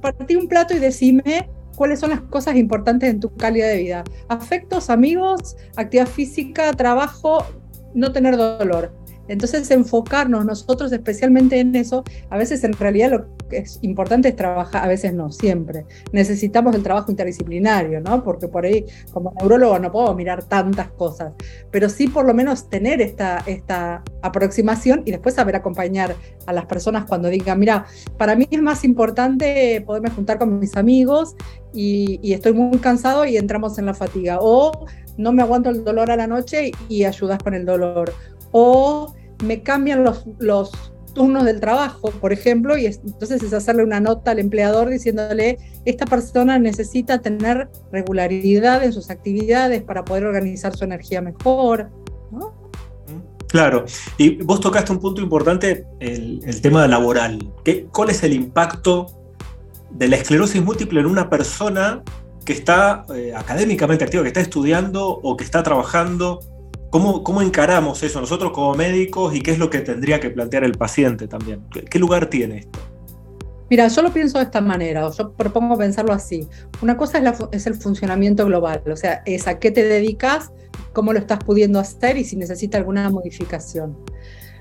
partí 0.00 0.34
un 0.34 0.48
plato 0.48 0.74
y 0.74 0.80
decime 0.80 1.48
cuáles 1.76 2.00
son 2.00 2.10
las 2.10 2.22
cosas 2.22 2.56
importantes 2.56 3.08
en 3.08 3.20
tu 3.20 3.32
calidad 3.36 3.68
de 3.68 3.78
vida. 3.78 4.04
Afectos, 4.26 4.90
amigos, 4.90 5.56
actividad 5.76 6.08
física, 6.08 6.72
trabajo, 6.72 7.46
no 7.94 8.10
tener 8.10 8.36
dolor 8.36 9.03
Entonces, 9.28 9.70
enfocarnos 9.70 10.44
nosotros 10.44 10.92
especialmente 10.92 11.58
en 11.58 11.74
eso, 11.74 12.04
a 12.30 12.36
veces 12.36 12.64
en 12.64 12.72
realidad 12.72 13.10
lo 13.10 13.36
que 13.48 13.58
es 13.58 13.78
importante 13.82 14.28
es 14.28 14.36
trabajar, 14.36 14.84
a 14.84 14.88
veces 14.88 15.14
no, 15.14 15.30
siempre. 15.30 15.86
Necesitamos 16.12 16.74
el 16.74 16.82
trabajo 16.82 17.10
interdisciplinario, 17.10 18.00
¿no? 18.00 18.22
Porque 18.22 18.48
por 18.48 18.64
ahí, 18.64 18.84
como 19.12 19.32
neurólogo, 19.38 19.78
no 19.78 19.90
puedo 19.90 20.14
mirar 20.14 20.44
tantas 20.44 20.88
cosas, 20.90 21.32
pero 21.70 21.88
sí 21.88 22.08
por 22.08 22.26
lo 22.26 22.34
menos 22.34 22.68
tener 22.68 23.00
esta, 23.00 23.42
esta 23.46 24.02
aproximación 24.22 25.02
y 25.04 25.10
después 25.10 25.34
saber 25.34 25.56
acompañar 25.56 26.14
a 26.46 26.52
las 26.52 26.66
personas 26.66 27.04
cuando 27.04 27.28
digan, 27.28 27.58
mira, 27.58 27.86
para 28.18 28.36
mí 28.36 28.46
es 28.50 28.62
más 28.62 28.84
importante 28.84 29.82
poderme 29.86 30.10
juntar 30.10 30.38
con 30.38 30.58
mis 30.58 30.76
amigos 30.76 31.34
y, 31.72 32.20
y 32.22 32.32
estoy 32.32 32.52
muy 32.52 32.78
cansado 32.78 33.24
y 33.24 33.36
entramos 33.36 33.78
en 33.78 33.86
la 33.86 33.94
fatiga. 33.94 34.38
O 34.40 34.86
no 35.16 35.32
me 35.32 35.42
aguanto 35.42 35.70
el 35.70 35.84
dolor 35.84 36.10
a 36.10 36.16
la 36.16 36.26
noche 36.26 36.72
y, 36.88 37.04
ayudas 37.04 37.38
con 37.38 37.54
el 37.54 37.64
dolor. 37.64 38.12
O 38.56 39.12
me 39.44 39.64
cambian 39.64 40.04
los, 40.04 40.24
turnos 41.12 41.44
del 41.44 41.60
trabajo, 41.60 42.10
por 42.12 42.32
ejemplo, 42.32 42.76
y 42.76 42.86
entonces 42.86 43.42
es 43.42 43.52
hacerle 43.52 43.82
una 43.82 43.98
nota 43.98 44.30
al 44.30 44.38
empleador 44.38 44.90
diciéndole, 44.90 45.58
esta 45.84 46.06
persona 46.06 46.58
necesita 46.58 47.20
tener 47.20 47.68
regularidad 47.92 48.84
en 48.84 48.92
sus 48.92 49.10
actividades 49.10 49.82
para 49.82 50.04
poder 50.04 50.24
organizar 50.24 50.76
su 50.76 50.84
energía 50.84 51.20
mejor. 51.20 51.90
Claro, 53.48 53.84
y 54.18 54.42
vos 54.42 54.60
tocaste 54.60 54.92
un 54.92 55.00
punto 55.00 55.20
importante, 55.20 55.86
el, 56.00 56.40
el 56.44 56.60
tema 56.60 56.86
laboral. 56.86 57.52
¿Qué, 57.64 57.86
¿Cuál 57.92 58.10
es 58.10 58.22
el 58.22 58.32
impacto 58.32 59.06
de 59.90 60.08
la 60.08 60.16
esclerosis 60.16 60.62
múltiple 60.62 61.00
en 61.00 61.06
una 61.06 61.28
persona 61.28 62.02
que 62.44 62.52
está 62.52 63.06
eh, 63.14 63.32
académicamente 63.34 64.04
activo, 64.04 64.22
que 64.22 64.28
está 64.28 64.40
estudiando 64.40 65.08
o 65.08 65.36
que 65.36 65.44
está 65.44 65.62
trabajando. 65.62 66.40
¿Cómo, 66.94 67.24
¿Cómo, 67.24 67.42
encaramos 67.42 68.04
eso 68.04 68.20
nosotros 68.20 68.52
como 68.52 68.72
médicos 68.76 69.34
y 69.34 69.40
qué 69.40 69.50
es 69.50 69.58
lo 69.58 69.68
que 69.68 69.80
tendría 69.80 70.20
que 70.20 70.30
plantear 70.30 70.62
el 70.62 70.74
paciente 70.74 71.26
también? 71.26 71.64
¿Qué, 71.90 71.98
lugar 71.98 72.30
tiene 72.30 72.58
esto? 72.58 72.78
Mira, 73.68 73.88
yo 73.88 74.00
lo 74.00 74.12
pienso 74.12 74.38
de 74.38 74.44
esta 74.44 74.60
manera, 74.60 75.08
o 75.08 75.12
yo 75.12 75.32
propongo 75.32 75.76
pensarlo 75.76 76.12
así. 76.12 76.46
Una 76.82 76.96
cosa 76.96 77.18
es, 77.18 77.38
es 77.50 77.66
el 77.66 77.74
funcionamiento 77.74 78.46
global, 78.46 78.80
o 78.86 78.94
sea, 78.94 79.24
es 79.26 79.48
a 79.48 79.58
qué 79.58 79.72
te 79.72 79.82
dedicas, 79.82 80.52
cómo 80.92 81.12
lo 81.12 81.18
estás 81.18 81.40
pudiendo 81.40 81.80
hacer 81.80 82.16
y 82.16 82.22
si 82.22 82.36
necesita 82.36 82.78
alguna 82.78 83.10
modificación. 83.10 83.98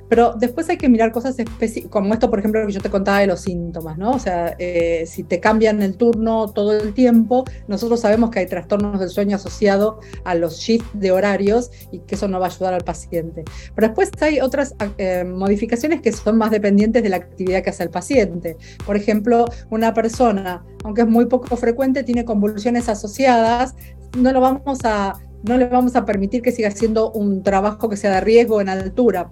Pero 0.09 0.33
después 0.37 0.69
hay 0.69 0.77
que 0.77 0.89
mirar 0.89 1.11
cosas 1.11 1.37
específicas, 1.39 1.91
como 1.91 2.13
esto, 2.13 2.29
por 2.29 2.39
ejemplo, 2.39 2.65
que 2.65 2.71
yo 2.71 2.81
te 2.81 2.89
contaba 2.89 3.19
de 3.19 3.27
los 3.27 3.41
síntomas, 3.41 3.97
¿no? 3.97 4.11
O 4.11 4.19
sea, 4.19 4.55
eh, 4.59 5.05
si 5.07 5.23
te 5.23 5.39
cambian 5.39 5.81
el 5.81 5.95
turno 5.97 6.51
todo 6.51 6.77
el 6.77 6.93
tiempo, 6.93 7.45
nosotros 7.67 7.99
sabemos 7.99 8.29
que 8.29 8.39
hay 8.39 8.45
trastornos 8.45 8.99
del 8.99 9.09
sueño 9.09 9.35
asociado 9.35 9.99
a 10.23 10.35
los 10.35 10.57
shifts 10.57 10.89
de 10.93 11.11
horarios 11.11 11.71
y 11.91 11.99
que 11.99 12.15
eso 12.15 12.27
no 12.27 12.39
va 12.39 12.47
a 12.47 12.49
ayudar 12.49 12.73
al 12.73 12.83
paciente. 12.83 13.43
Pero 13.75 13.87
después 13.87 14.11
hay 14.21 14.39
otras 14.39 14.75
eh, 14.97 15.23
modificaciones 15.23 16.01
que 16.01 16.11
son 16.11 16.37
más 16.37 16.51
dependientes 16.51 17.03
de 17.03 17.09
la 17.09 17.17
actividad 17.17 17.63
que 17.63 17.69
hace 17.69 17.83
el 17.83 17.89
paciente. 17.89 18.57
Por 18.85 18.95
ejemplo, 18.95 19.45
una 19.69 19.93
persona, 19.93 20.63
aunque 20.83 21.01
es 21.01 21.07
muy 21.07 21.25
poco 21.25 21.55
frecuente, 21.55 22.03
tiene 22.03 22.25
convulsiones 22.25 22.89
asociadas, 22.89 23.75
no 24.17 24.31
lo 24.31 24.41
vamos 24.41 24.79
a 24.83 25.13
no 25.43 25.57
le 25.57 25.67
vamos 25.67 25.95
a 25.95 26.05
permitir 26.05 26.41
que 26.41 26.51
siga 26.51 26.69
haciendo 26.69 27.11
un 27.11 27.43
trabajo 27.43 27.89
que 27.89 27.97
sea 27.97 28.15
de 28.15 28.21
riesgo 28.21 28.61
en 28.61 28.69
altura, 28.69 29.29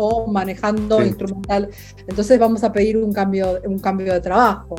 o 0.00 0.26
manejando 0.26 1.02
instrumental. 1.02 1.68
Entonces 2.06 2.38
vamos 2.38 2.64
a 2.64 2.72
pedir 2.72 2.96
un 2.96 3.12
cambio, 3.12 3.60
un 3.64 3.78
cambio 3.78 4.12
de 4.12 4.20
trabajo. 4.20 4.76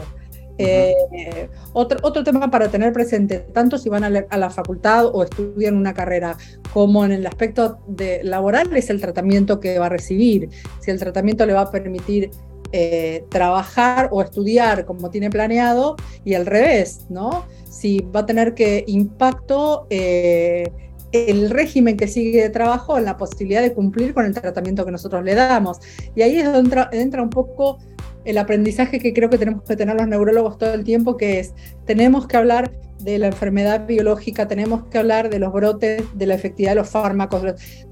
Eh, 0.57 1.49
otro, 1.73 1.99
otro 2.03 2.23
tema 2.23 2.51
para 2.51 2.69
tener 2.69 2.93
presente, 2.93 3.39
tanto 3.39 3.77
si 3.77 3.89
van 3.89 4.03
a 4.03 4.09
la, 4.09 4.49
facultad 4.49 5.07
o 5.07 5.23
estudian 5.23 5.75
una 5.75 5.93
carrera, 5.93 6.37
como 6.73 7.03
en 7.03 7.11
el 7.11 7.25
aspecto 7.25 7.79
de 7.87 8.23
laboral, 8.23 8.75
es 8.75 8.89
el 8.89 9.01
tratamiento 9.01 9.59
que 9.59 9.79
va 9.79 9.87
a 9.87 9.89
recibir. 9.89 10.49
Si 10.79 10.91
el 10.91 10.99
tratamiento 10.99 11.45
le 11.45 11.53
va 11.53 11.61
a 11.61 11.71
permitir 11.71 12.29
eh, 12.73 13.25
trabajar 13.29 14.09
o 14.11 14.21
estudiar 14.21 14.85
como 14.85 15.09
tiene 15.09 15.29
planeado, 15.29 15.95
y 16.23 16.35
al 16.35 16.45
revés, 16.45 17.07
¿no? 17.09 17.45
Si 17.69 17.99
va 18.15 18.21
a 18.21 18.25
tener 18.25 18.53
que 18.53 18.83
impacto 18.87 19.87
eh, 19.89 20.71
el 21.11 21.49
régimen 21.49 21.97
que 21.97 22.07
sigue 22.07 22.41
de 22.41 22.49
trabajo 22.49 22.97
en 22.97 23.05
la 23.05 23.17
posibilidad 23.17 23.61
de 23.61 23.73
cumplir 23.73 24.13
con 24.13 24.25
el 24.25 24.33
tratamiento 24.33 24.85
que 24.85 24.91
nosotros 24.91 25.23
le 25.23 25.35
damos. 25.35 25.79
Y 26.15 26.21
ahí 26.21 26.37
es 26.37 26.51
donde 26.51 26.87
entra, 26.91 27.21
un 27.21 27.29
poco 27.29 27.77
el 28.23 28.37
aprendizaje 28.37 28.99
que 28.99 29.13
creo 29.13 29.29
que 29.29 29.37
tenemos 29.37 29.63
que 29.63 29.75
tener 29.75 29.95
los 29.95 30.07
neurólogos 30.07 30.57
todo 30.57 30.73
el 30.73 30.83
tiempo, 30.83 31.17
que 31.17 31.39
es, 31.39 31.53
tenemos 31.85 32.27
que 32.27 32.37
hablar 32.37 32.71
de 32.99 33.17
la 33.17 33.27
enfermedad 33.27 33.87
biológica, 33.87 34.47
tenemos 34.47 34.85
que 34.85 34.99
hablar 34.99 35.31
de 35.31 35.39
los 35.39 35.51
brotes, 35.51 36.03
de 36.13 36.27
la 36.27 36.35
efectividad 36.35 36.71
de 36.71 36.75
los 36.75 36.89
fármacos, 36.89 37.41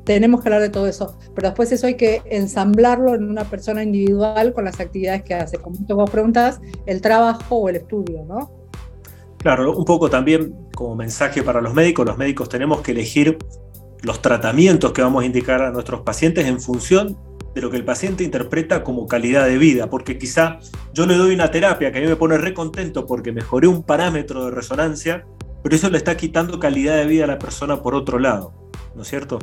tenemos 0.05 0.41
que 0.41 0.49
hablar 0.49 0.61
de 0.61 0.69
todo 0.69 0.88
eso, 0.88 1.17
pero 1.33 1.47
después 1.47 1.71
eso 1.71 1.88
hay 1.88 1.95
que 1.95 2.21
ensamblarlo 2.25 3.15
en 3.15 3.27
una 3.27 3.43
persona 3.43 3.81
individual 3.81 4.53
con 4.53 4.65
las 4.65 4.79
actividades 4.79 5.23
que 5.23 5.33
hace, 5.33 5.57
como 5.57 5.79
vos 5.79 6.09
preguntas, 6.11 6.61
el 6.85 7.01
trabajo 7.01 7.55
o 7.55 7.69
el 7.69 7.77
estudio, 7.77 8.23
¿no? 8.25 8.58
Claro, 9.39 9.74
un 9.74 9.86
poco 9.86 10.10
también 10.10 10.53
como 10.75 10.96
mensaje 10.96 11.43
para 11.43 11.62
los 11.62 11.74
médicos, 11.74 12.05
los 12.05 12.17
médicos 12.17 12.50
tenemos 12.50 12.81
que 12.81 12.91
elegir 12.91 13.38
los 14.01 14.22
tratamientos 14.22 14.91
que 14.91 15.01
vamos 15.01 15.24
a 15.24 15.25
indicar 15.25 15.62
a 15.62 15.72
nuestros 15.72 16.01
pacientes 16.01 16.46
en 16.46 16.60
función 16.60 17.17
de 17.55 17.62
lo 17.62 17.69
que 17.69 17.77
el 17.77 17.86
paciente 17.86 18.25
interpreta 18.25 18.84
como 18.84 19.08
calidad 19.08 19.46
de 19.46 19.58
vida, 19.58 19.89
porque 19.89 20.17
quizá 20.17 20.60
yo 20.93 21.05
le 21.05 21.15
doy 21.15 21.34
una 21.34 21.51
terapia 21.51 21.91
que 21.91 22.00
a 22.00 22.01
mí 22.01 22.08
me 22.08 22.17
pone 22.17 22.38
re 22.38 22.53
contento 22.53 23.05
porque 23.05 23.31
mejoré 23.31 23.67
un 23.67 23.84
parámetro 23.84 24.46
de 24.46 24.51
resonancia, 24.51 25.25
pero 25.63 25.75
eso 25.75 25.89
le 25.89 25.98
está 25.98 26.17
quitando 26.17 26.60
calidad 26.60 26.98
de 26.98 27.05
vida 27.05 27.24
a 27.24 27.27
la 27.27 27.39
persona 27.39 27.81
por 27.81 27.96
otro 27.96 28.19
lado, 28.19 28.53
¿no 28.93 29.03
es 29.03 29.08
cierto? 29.08 29.39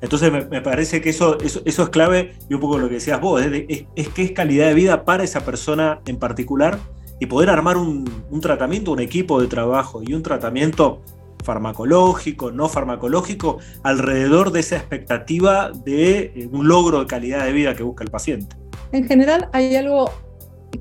Entonces 0.00 0.32
me, 0.32 0.60
parece 0.62 1.00
que 1.00 1.10
eso, 1.10 1.38
eso, 1.40 1.62
es 1.64 1.88
clave 1.90 2.34
y 2.48 2.54
un 2.54 2.60
poco 2.60 2.78
lo 2.78 2.88
que 2.88 2.94
decías 2.94 3.20
vos, 3.20 3.40
es, 3.42 3.86
es 3.94 4.08
que 4.08 4.22
es 4.24 4.32
calidad 4.32 4.66
de 4.66 4.74
vida 4.74 5.04
para 5.04 5.22
esa 5.22 5.44
persona 5.44 6.00
en 6.06 6.18
particular 6.18 6.78
y 7.20 7.26
poder 7.26 7.50
armar 7.50 7.76
un, 7.76 8.04
tratamiento, 8.40 8.92
un 8.92 9.00
equipo 9.00 9.40
de 9.40 9.48
trabajo 9.48 10.02
y 10.02 10.14
un 10.14 10.22
tratamiento 10.22 11.00
farmacológico, 11.44 12.50
no 12.50 12.68
farmacológico, 12.68 13.58
alrededor 13.82 14.52
de 14.52 14.60
esa 14.60 14.76
expectativa 14.76 15.70
de 15.84 16.32
eh, 16.34 16.48
un 16.52 16.68
logro 16.68 17.00
de 17.00 17.06
calidad 17.06 17.44
de 17.44 17.52
vida 17.52 17.74
que 17.74 17.82
busca 17.82 18.04
el 18.04 18.10
paciente. 18.10 18.56
En 18.92 19.06
general 19.06 19.48
hay 19.52 19.76
algo 19.76 20.10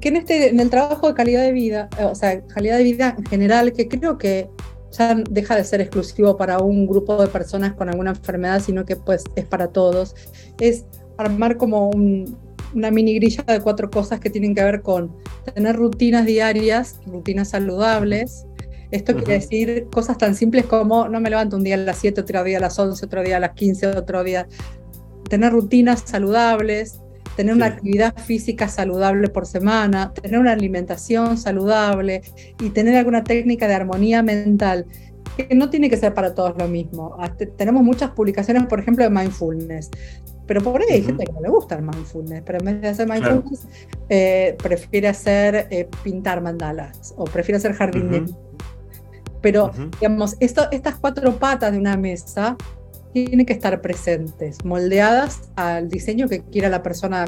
que 0.01 0.09
en, 0.09 0.17
este, 0.17 0.49
en 0.49 0.59
el 0.59 0.69
trabajo 0.69 1.07
de 1.07 1.13
calidad 1.13 1.43
de 1.43 1.53
vida, 1.53 1.89
o 2.03 2.15
sea, 2.15 2.45
calidad 2.47 2.77
de 2.77 2.83
vida 2.83 3.15
en 3.17 3.25
general, 3.25 3.71
que 3.73 3.87
creo 3.87 4.17
que 4.17 4.49
ya 4.91 5.15
deja 5.29 5.55
de 5.55 5.63
ser 5.63 5.81
exclusivo 5.81 6.37
para 6.37 6.59
un 6.59 6.87
grupo 6.87 7.21
de 7.21 7.27
personas 7.27 7.73
con 7.73 7.89
alguna 7.89 8.11
enfermedad, 8.11 8.61
sino 8.61 8.85
que 8.85 8.95
pues 8.95 9.23
es 9.35 9.45
para 9.45 9.67
todos, 9.69 10.15
es 10.59 10.85
armar 11.17 11.57
como 11.57 11.89
un, 11.89 12.37
una 12.73 12.91
mini 12.91 13.15
grilla 13.15 13.43
de 13.43 13.61
cuatro 13.61 13.89
cosas 13.89 14.19
que 14.19 14.29
tienen 14.29 14.55
que 14.55 14.63
ver 14.63 14.81
con 14.81 15.15
tener 15.53 15.75
rutinas 15.75 16.25
diarias, 16.25 16.99
rutinas 17.05 17.49
saludables. 17.49 18.45
Esto 18.91 19.15
quiere 19.15 19.33
decir 19.33 19.87
cosas 19.91 20.17
tan 20.17 20.35
simples 20.35 20.65
como 20.65 21.09
no 21.09 21.19
me 21.19 21.29
levanto 21.29 21.57
un 21.57 21.63
día 21.63 21.75
a 21.75 21.77
las 21.77 21.97
7, 21.97 22.21
otro 22.21 22.43
día 22.43 22.57
a 22.57 22.61
las 22.61 22.79
11, 22.79 23.05
otro 23.05 23.21
día 23.21 23.37
a 23.37 23.39
las 23.39 23.51
15, 23.51 23.87
otro 23.87 24.23
día. 24.23 24.47
Tener 25.29 25.51
rutinas 25.51 26.03
saludables, 26.05 27.01
tener 27.35 27.53
una 27.53 27.67
actividad 27.67 28.15
física 28.17 28.67
saludable 28.67 29.27
por 29.27 29.45
semana, 29.45 30.13
tener 30.13 30.39
una 30.39 30.53
alimentación 30.53 31.37
saludable 31.37 32.21
y 32.61 32.69
tener 32.69 32.95
alguna 32.95 33.23
técnica 33.23 33.67
de 33.67 33.75
armonía 33.75 34.23
mental 34.23 34.85
que 35.37 35.53
no 35.53 35.69
tiene 35.69 35.89
que 35.89 35.97
ser 35.97 36.13
para 36.13 36.33
todos 36.33 36.55
lo 36.57 36.67
mismo. 36.67 37.15
tenemos 37.57 37.83
muchas 37.83 38.11
publicaciones, 38.11 38.65
por 38.65 38.79
ejemplo, 38.79 39.03
de 39.03 39.11
mindfulness. 39.11 39.91
Pero 40.47 40.61
por 40.61 40.81
ahí 40.81 40.87
hay 40.89 41.03
gente 41.03 41.25
que 41.25 41.33
no 41.33 41.41
le 41.41 41.49
gusta 41.49 41.75
el 41.75 41.81
mindfulness, 41.83 42.41
pero 42.45 42.59
en 42.59 42.65
vez 42.65 42.81
de 42.81 42.87
hacer 42.87 43.09
mindfulness, 43.09 43.67
eh, 44.09 44.55
prefiere 44.63 45.09
hacer 45.09 45.67
eh, 45.69 45.89
pintar 46.03 46.41
mandalas 46.41 47.13
o 47.17 47.25
prefiere 47.25 47.57
hacer 47.57 47.73
jardinería. 47.73 48.33
Pero, 49.41 49.71
digamos, 49.99 50.35
esto, 50.39 50.67
estas 50.71 50.95
cuatro 50.95 51.37
patas 51.37 51.71
de 51.71 51.77
una 51.77 51.95
mesa 51.97 52.55
tienen 53.13 53.45
que 53.45 53.53
estar 53.53 53.81
presentes, 53.81 54.63
moldeadas 54.63 55.51
al 55.55 55.89
diseño 55.89 56.27
que 56.27 56.41
quiera 56.41 56.69
la 56.69 56.81
persona, 56.81 57.25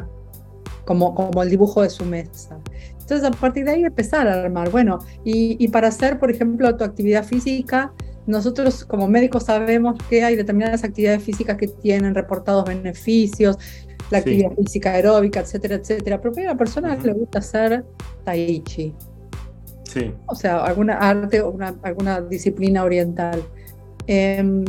como, 0.84 1.14
como 1.14 1.42
el 1.42 1.50
dibujo 1.50 1.82
de 1.82 1.90
su 1.90 2.04
mesa. 2.04 2.58
Entonces, 2.98 3.24
a 3.24 3.30
partir 3.30 3.64
de 3.64 3.72
ahí 3.72 3.84
empezar 3.84 4.26
a 4.28 4.42
armar. 4.42 4.70
Bueno, 4.70 4.98
y, 5.24 5.56
y 5.62 5.68
para 5.68 5.88
hacer, 5.88 6.18
por 6.18 6.30
ejemplo, 6.30 6.76
tu 6.76 6.84
actividad 6.84 7.24
física, 7.24 7.92
nosotros 8.30 8.84
como 8.84 9.08
médicos 9.08 9.44
sabemos 9.44 9.96
que 10.08 10.22
hay 10.24 10.36
determinadas 10.36 10.84
actividades 10.84 11.22
físicas 11.22 11.56
que 11.56 11.68
tienen 11.68 12.14
reportados 12.14 12.64
beneficios, 12.64 13.58
la 14.10 14.18
actividad 14.18 14.52
física 14.52 14.92
aeróbica, 14.92 15.40
etcétera, 15.40 15.76
etcétera. 15.76 16.20
Pero 16.20 16.34
a 16.36 16.52
la 16.52 16.56
persona 16.56 16.96
le 16.96 17.12
gusta 17.12 17.40
hacer 17.40 17.84
tai 18.24 18.62
chi. 18.64 18.94
Sí. 19.84 20.14
O 20.26 20.34
sea, 20.34 20.64
alguna 20.64 20.94
arte 20.94 21.40
o 21.40 21.56
alguna 21.82 22.20
disciplina 22.20 22.84
oriental. 22.84 23.42
Em, 24.06 24.64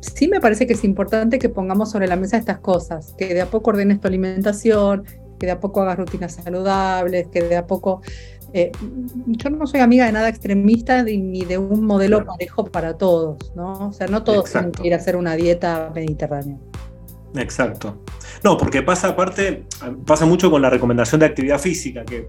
sí 0.00 0.28
me 0.28 0.40
parece 0.40 0.66
que 0.66 0.72
es 0.72 0.84
importante 0.84 1.38
que 1.38 1.48
pongamos 1.48 1.90
sobre 1.90 2.06
la 2.06 2.16
mesa 2.16 2.36
estas 2.36 2.58
cosas, 2.58 3.14
que 3.16 3.32
de 3.32 3.42
a 3.42 3.46
poco 3.46 3.70
ordenes 3.70 4.00
tu 4.00 4.08
alimentación, 4.08 5.04
que 5.38 5.46
de 5.46 5.52
a 5.52 5.60
poco 5.60 5.82
hagas 5.82 5.96
rutinas 5.96 6.34
saludables, 6.34 7.28
que 7.28 7.42
de 7.42 7.56
a 7.56 7.66
poco 7.66 8.02
eh, 8.54 8.70
yo 9.26 9.50
no 9.50 9.66
soy 9.66 9.80
amiga 9.80 10.06
de 10.06 10.12
nada 10.12 10.28
extremista 10.28 11.02
ni 11.02 11.44
de 11.44 11.58
un 11.58 11.84
modelo 11.84 12.24
parejo 12.24 12.64
para 12.64 12.96
todos, 12.96 13.52
¿no? 13.56 13.88
O 13.88 13.92
sea, 13.92 14.06
no 14.06 14.22
todos 14.22 14.48
tienen 14.48 14.70
que 14.70 14.86
ir 14.86 14.94
a 14.94 14.98
hacer 14.98 15.16
una 15.16 15.34
dieta 15.34 15.90
mediterránea. 15.92 16.56
Exacto. 17.36 17.98
No, 18.44 18.56
porque 18.56 18.82
pasa 18.82 19.08
aparte, 19.08 19.64
pasa 20.06 20.24
mucho 20.26 20.50
con 20.50 20.62
la 20.62 20.70
recomendación 20.70 21.18
de 21.18 21.26
actividad 21.26 21.58
física, 21.58 22.04
que 22.04 22.28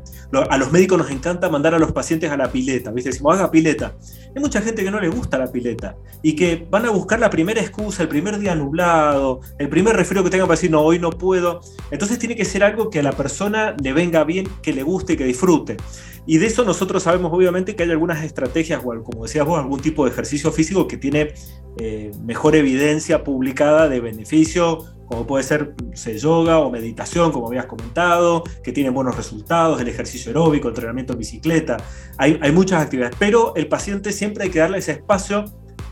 a 0.49 0.57
los 0.57 0.71
médicos 0.71 0.97
nos 0.97 1.11
encanta 1.11 1.49
mandar 1.49 1.75
a 1.75 1.79
los 1.79 1.91
pacientes 1.91 2.31
a 2.31 2.37
la 2.37 2.51
pileta, 2.51 2.91
¿viste? 2.91 3.11
Decimos, 3.11 3.35
haga 3.35 3.51
pileta. 3.51 3.93
Hay 4.35 4.41
mucha 4.41 4.61
gente 4.61 4.83
que 4.83 4.89
no 4.89 4.99
le 4.99 5.09
gusta 5.09 5.37
la 5.37 5.51
pileta 5.51 5.95
y 6.23 6.35
que 6.35 6.65
van 6.69 6.85
a 6.85 6.89
buscar 6.89 7.19
la 7.19 7.29
primera 7.29 7.61
excusa, 7.61 8.01
el 8.01 8.09
primer 8.09 8.39
día 8.39 8.55
nublado, 8.55 9.41
el 9.59 9.69
primer 9.69 9.95
resfrío 9.95 10.23
que 10.23 10.29
tenga 10.29 10.45
para 10.45 10.55
decir, 10.55 10.71
no, 10.71 10.81
hoy 10.81 10.97
no 10.97 11.11
puedo. 11.11 11.61
Entonces 11.91 12.17
tiene 12.17 12.35
que 12.35 12.45
ser 12.45 12.63
algo 12.63 12.89
que 12.89 12.99
a 12.99 13.03
la 13.03 13.11
persona 13.11 13.75
le 13.81 13.93
venga 13.93 14.23
bien, 14.23 14.47
que 14.61 14.73
le 14.73 14.83
guste 14.83 15.13
y 15.13 15.17
que 15.17 15.25
disfrute. 15.25 15.77
Y 16.25 16.37
de 16.37 16.47
eso 16.47 16.65
nosotros 16.65 17.03
sabemos 17.03 17.31
obviamente 17.31 17.75
que 17.75 17.83
hay 17.83 17.91
algunas 17.91 18.23
estrategias, 18.23 18.81
o 18.83 19.03
como 19.03 19.23
decías 19.23 19.45
vos, 19.45 19.59
algún 19.59 19.79
tipo 19.79 20.05
de 20.05 20.11
ejercicio 20.11 20.51
físico 20.51 20.87
que 20.87 20.97
tiene 20.97 21.33
eh, 21.77 22.11
mejor 22.23 22.55
evidencia 22.55 23.23
publicada 23.23 23.87
de 23.87 23.99
beneficio, 23.99 24.79
como 25.05 25.27
puede 25.27 25.43
ser 25.43 25.75
yoga 26.17 26.59
o 26.59 26.71
meditación, 26.71 27.31
como 27.31 27.47
habías 27.47 27.67
comentado, 27.67 28.43
que 28.63 28.71
tienen 28.71 28.93
buenos 28.93 29.15
resultados, 29.15 29.79
el 29.79 29.87
ejercicio 29.87 30.29
aeróbico, 30.29 30.67
entrenamiento 30.67 31.13
en 31.13 31.19
bicicleta. 31.19 31.77
Hay, 32.17 32.39
hay 32.41 32.51
muchas 32.51 32.81
actividades, 32.81 33.15
pero 33.19 33.53
el 33.55 33.67
paciente 33.67 34.11
siempre 34.11 34.45
hay 34.45 34.49
que 34.49 34.59
darle 34.59 34.79
ese 34.79 34.93
espacio 34.93 35.45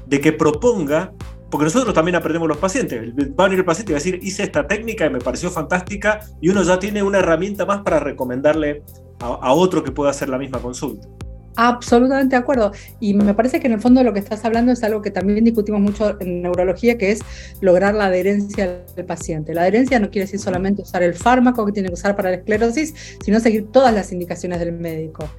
de 0.07 0.19
que 0.19 0.33
proponga 0.33 1.13
porque 1.53 1.65
nosotros 1.65 1.93
también 1.93 2.15
aprendemos 2.15 2.47
los 2.47 2.57
pacientes. 2.57 2.99
Va 3.39 3.43
a 3.43 3.47
venir 3.47 3.59
el 3.59 3.65
paciente 3.65 3.91
y 3.91 3.93
va 3.93 3.97
a 3.97 4.03
decir, 4.03 4.19
hice 4.23 4.41
esta 4.41 4.67
técnica 4.67 5.05
y 5.05 5.11
me 5.11 5.19
pareció 5.19 5.51
fantástica, 5.51 6.21
y 6.41 6.49
uno 6.49 6.63
ya 6.63 6.79
tiene 6.79 7.03
una 7.03 7.19
herramienta 7.19 7.63
más 7.63 7.83
para 7.83 7.99
recomendarle 7.99 8.81
a, 9.23 9.53
otro 9.53 9.83
que 9.83 9.91
pueda 9.91 10.11
hacer 10.11 10.29
la 10.29 10.37
misma 10.37 10.59
consulta. 10.59 11.07
Absolutamente 11.55 12.35
de 12.35 12.41
acuerdo. 12.41 12.71
Y 12.99 13.13
me 13.13 13.33
parece 13.35 13.59
que 13.59 13.67
en 13.67 13.73
el 13.73 13.79
fondo 13.79 14.03
lo 14.03 14.11
que 14.11 14.19
estás 14.19 14.43
hablando 14.43 14.71
es 14.71 14.83
algo 14.83 15.03
que 15.03 15.11
también 15.11 15.43
discutimos 15.43 15.81
mucho 15.81 16.19
en 16.19 16.41
neurología, 16.41 16.97
que 16.97 17.11
es 17.11 17.21
lograr 17.61 17.93
la 17.93 18.05
adherencia 18.05 18.83
del 18.95 19.05
paciente. 19.05 19.53
La 19.53 19.61
adherencia 19.61 19.99
no 19.99 20.09
quiere 20.09 20.25
decir 20.25 20.39
solamente 20.39 20.81
usar 20.81 21.03
el 21.03 21.13
fármaco 21.13 21.63
que 21.65 21.71
tiene 21.71 21.89
que 21.89 21.93
usar 21.93 22.15
para 22.15 22.31
la 22.31 22.37
esclerosis, 22.37 23.17
sino 23.23 23.39
seguir 23.39 23.71
todas 23.71 23.93
las 23.93 24.11
indicaciones 24.11 24.59
del 24.59 24.71
médico. 24.71 25.29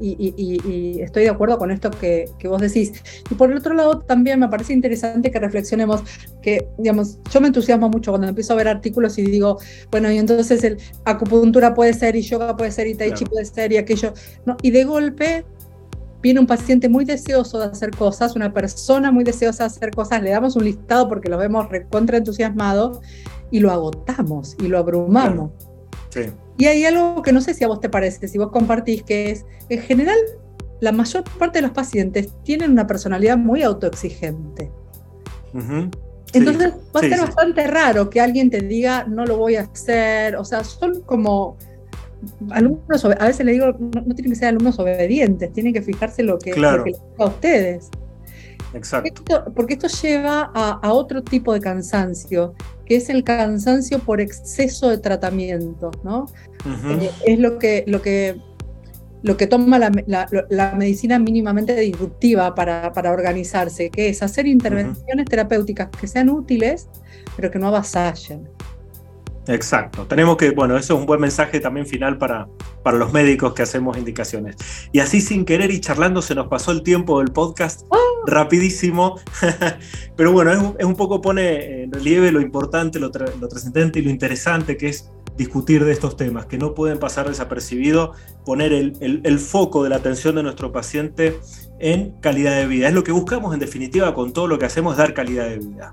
Y, 0.00 1.00
estoy 1.00 1.24
de 1.24 1.30
acuerdo 1.30 1.58
con 1.58 1.70
esto 1.70 1.90
que, 1.90 2.30
vos 2.44 2.60
decís. 2.60 2.92
Y 3.30 3.34
por 3.34 3.50
el 3.50 3.58
otro 3.58 3.74
lado, 3.74 4.00
también 4.00 4.40
me 4.40 4.48
parece 4.48 4.72
interesante 4.72 5.30
que 5.30 5.38
reflexionemos 5.38 6.02
que, 6.42 6.68
digamos, 6.78 7.18
yo 7.30 7.40
me 7.40 7.48
entusiasmo 7.48 7.88
mucho 7.88 8.12
cuando 8.12 8.28
empiezo 8.28 8.52
a 8.52 8.56
ver 8.56 8.68
artículos 8.68 9.18
y 9.18 9.22
digo, 9.22 9.58
bueno, 9.90 10.10
y 10.10 10.18
entonces 10.18 10.62
el 10.64 10.78
acupuntura 11.04 11.74
puede 11.74 11.92
ser, 11.92 12.16
y 12.16 12.22
yoga 12.22 12.56
puede 12.56 12.70
ser, 12.70 12.86
y 12.86 12.94
tai 12.94 13.12
chi 13.12 13.24
puede 13.24 13.44
ser, 13.44 13.72
y 13.72 13.76
aquello. 13.76 14.12
No, 14.46 14.56
y 14.62 14.70
de 14.70 14.84
golpe 14.84 15.44
viene 16.22 16.40
un 16.40 16.46
paciente 16.46 16.88
muy 16.88 17.04
deseoso 17.04 17.60
de 17.60 17.66
hacer 17.66 17.90
cosas, 17.90 18.34
una 18.36 18.52
persona 18.52 19.10
muy 19.10 19.24
deseosa 19.24 19.64
de 19.64 19.66
hacer 19.68 19.90
cosas, 19.90 20.22
le 20.22 20.30
damos 20.30 20.56
un 20.56 20.64
listado 20.64 21.08
porque 21.08 21.28
lo 21.28 21.38
vemos 21.38 21.68
recontra 21.68 22.18
entusiasmado 22.18 23.00
y 23.50 23.60
lo 23.60 23.70
agotamos 23.70 24.56
y 24.60 24.68
lo 24.68 24.78
abrumamos. 24.78 25.50
Y 26.58 26.66
hay 26.66 26.84
algo 26.84 27.22
que 27.22 27.32
no 27.32 27.40
sé 27.40 27.54
si 27.54 27.64
a 27.64 27.68
vos 27.68 27.80
te 27.80 27.88
parece, 27.88 28.26
si 28.26 28.36
vos 28.36 28.50
compartís, 28.50 29.04
que 29.04 29.30
es, 29.30 29.46
en 29.68 29.80
general, 29.80 30.18
la 30.80 30.90
mayor 30.90 31.22
parte 31.38 31.58
de 31.58 31.62
los 31.62 31.70
pacientes 31.70 32.34
tienen 32.42 32.72
una 32.72 32.86
personalidad 32.86 33.38
muy 33.38 33.62
autoexigente. 33.62 34.70
Entonces 36.32 36.74
va 36.94 37.00
a 37.00 37.02
ser 37.02 37.20
bastante 37.20 37.66
raro 37.68 38.10
que 38.10 38.20
alguien 38.20 38.50
te 38.50 38.60
diga, 38.60 39.04
no 39.04 39.24
lo 39.24 39.38
voy 39.38 39.54
a 39.54 39.62
hacer, 39.62 40.36
o 40.36 40.44
sea, 40.44 40.64
son 40.64 41.00
como 41.02 41.56
alumnos, 42.50 43.04
a 43.04 43.26
veces 43.26 43.46
le 43.46 43.52
digo, 43.52 43.66
no, 43.78 44.14
tienen 44.14 44.32
que 44.32 44.34
ser 44.34 44.48
alumnos 44.48 44.78
obedientes, 44.80 45.52
tienen 45.52 45.72
que 45.72 45.80
fijarse 45.80 46.24
lo 46.24 46.38
que, 46.38 46.54
lo 46.54 46.84
que 46.84 46.90
les 46.90 47.00
a 47.18 47.26
ustedes. 47.26 47.88
Exacto. 48.74 49.22
porque 49.54 49.74
esto 49.74 49.88
lleva 50.02 50.50
a, 50.54 50.92
otro 50.92 51.22
tipo 51.22 51.52
de 51.52 51.60
cansancio, 51.60 52.54
que 52.84 52.96
es 52.96 53.08
el 53.08 53.24
cansancio 53.24 53.98
por 53.98 54.20
exceso 54.20 54.88
de 54.90 54.98
tratamiento, 54.98 55.90
¿no? 56.04 56.26
Eh, 56.66 57.10
es 57.26 57.38
lo 57.38 57.58
que, 57.58 57.84
lo 57.86 58.02
que, 58.02 58.40
lo 59.22 59.36
que 59.36 59.46
toma 59.46 59.78
la, 59.78 59.90
la, 60.50 60.72
medicina 60.72 61.18
mínimamente 61.18 61.74
disruptiva 61.76 62.54
para, 62.54 62.92
para, 62.92 63.10
organizarse, 63.10 63.90
que 63.90 64.10
es 64.10 64.22
hacer 64.22 64.46
intervenciones 64.46 65.26
terapéuticas 65.26 65.88
que 65.88 66.06
sean 66.06 66.28
útiles, 66.28 66.88
pero 67.36 67.50
que 67.50 67.58
no 67.58 67.68
avasallen. 67.68 68.48
Exacto. 69.46 70.06
Tenemos 70.06 70.36
que, 70.36 70.50
bueno, 70.50 70.76
eso 70.76 70.94
es 70.94 71.00
un 71.00 71.06
buen 71.06 71.20
mensaje 71.20 71.58
también 71.58 71.86
final 71.86 72.18
para, 72.18 72.48
para 72.82 72.98
los 72.98 73.12
médicos 73.12 73.54
que 73.54 73.62
hacemos 73.62 73.96
indicaciones. 73.96 74.56
Y 74.92 75.00
así 75.00 75.22
sin 75.22 75.46
querer 75.46 75.70
y 75.70 75.80
charlando 75.80 76.20
se 76.20 76.34
nos 76.34 76.48
pasó 76.48 76.70
el 76.70 76.82
tiempo 76.82 77.18
del 77.18 77.32
podcast 77.32 77.82
¡Ah! 77.90 78.07
Rapidísimo. 78.28 79.20
Pero 80.16 80.32
bueno, 80.32 80.74
es, 80.78 80.84
un 80.84 80.94
poco 80.94 81.20
pone 81.20 81.82
en 81.82 81.92
relieve 81.92 82.30
lo 82.32 82.40
importante, 82.40 82.98
lo, 82.98 83.10
trascendente 83.10 83.98
y 83.98 84.02
lo 84.02 84.10
interesante 84.10 84.76
que 84.76 84.88
es 84.88 85.10
discutir 85.36 85.84
de 85.84 85.92
estos 85.92 86.16
temas, 86.16 86.46
que 86.46 86.58
no 86.58 86.74
pueden 86.74 86.98
pasar 86.98 87.28
desapercibido, 87.28 88.12
poner 88.44 88.72
el, 88.72 89.20
el 89.22 89.38
foco 89.38 89.84
de 89.84 89.90
la 89.90 89.96
atención 89.96 90.34
de 90.34 90.42
nuestro 90.42 90.72
paciente 90.72 91.38
en 91.78 92.12
calidad 92.20 92.56
de 92.56 92.66
vida. 92.66 92.88
Es 92.88 92.94
lo 92.94 93.04
que 93.04 93.12
buscamos 93.12 93.54
en 93.54 93.60
definitiva 93.60 94.14
con 94.14 94.32
todo 94.32 94.48
lo 94.48 94.58
que 94.58 94.66
hacemos, 94.66 94.96
dar 94.96 95.14
calidad 95.14 95.48
de 95.48 95.58
vida. 95.58 95.92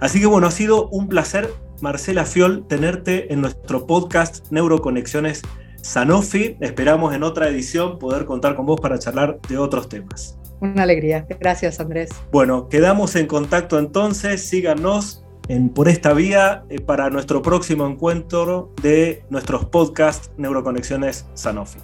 Así 0.00 0.20
que 0.20 0.26
bueno, 0.26 0.46
ha 0.46 0.50
sido 0.50 0.88
un 0.88 1.08
placer, 1.08 1.52
Marcela 1.80 2.24
Fiol, 2.24 2.66
tenerte 2.66 3.32
en 3.32 3.40
nuestro 3.40 3.86
podcast 3.86 4.50
Neuroconexiones 4.50 5.42
Sanofi. 5.82 6.56
Esperamos 6.60 7.14
en 7.14 7.24
otra 7.24 7.48
edición 7.48 7.98
poder 7.98 8.24
contar 8.24 8.54
con 8.54 8.66
vos 8.66 8.80
para 8.80 8.98
charlar 8.98 9.40
de 9.48 9.58
otros 9.58 9.88
temas. 9.88 10.38
Una 10.60 10.82
alegría. 10.82 11.26
Gracias, 11.40 11.80
Andrés. 11.80 12.10
Bueno, 12.32 12.68
quedamos 12.68 13.14
en 13.16 13.26
contacto 13.26 13.78
entonces. 13.78 14.48
Síganos 14.48 15.24
en, 15.48 15.70
por 15.70 15.88
esta 15.88 16.12
vía 16.12 16.64
eh, 16.68 16.80
para 16.80 17.10
nuestro 17.10 17.42
próximo 17.42 17.86
encuentro 17.86 18.72
de 18.82 19.24
nuestros 19.30 19.64
podcasts 19.66 20.30
Neuroconexiones 20.36 21.26
Sanofi. 21.34 21.78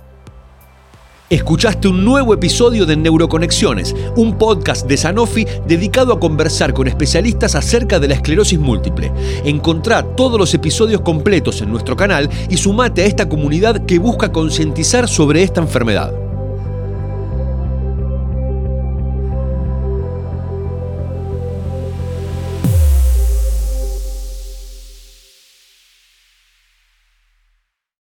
Escuchaste 1.30 1.88
un 1.88 2.04
nuevo 2.04 2.34
episodio 2.34 2.84
de 2.84 2.96
Neuroconexiones, 2.96 3.94
un 4.14 4.36
podcast 4.36 4.86
de 4.86 4.96
Sanofi 4.98 5.46
dedicado 5.66 6.12
a 6.12 6.20
conversar 6.20 6.74
con 6.74 6.86
especialistas 6.86 7.54
acerca 7.54 7.98
de 7.98 8.08
la 8.08 8.14
esclerosis 8.14 8.58
múltiple. 8.58 9.10
Encontrá 9.44 10.02
todos 10.02 10.38
los 10.38 10.52
episodios 10.52 11.00
completos 11.00 11.62
en 11.62 11.70
nuestro 11.70 11.96
canal 11.96 12.28
y 12.50 12.58
sumate 12.58 13.02
a 13.02 13.06
esta 13.06 13.28
comunidad 13.28 13.86
que 13.86 13.98
busca 13.98 14.32
concientizar 14.32 15.08
sobre 15.08 15.42
esta 15.42 15.62
enfermedad. 15.62 16.23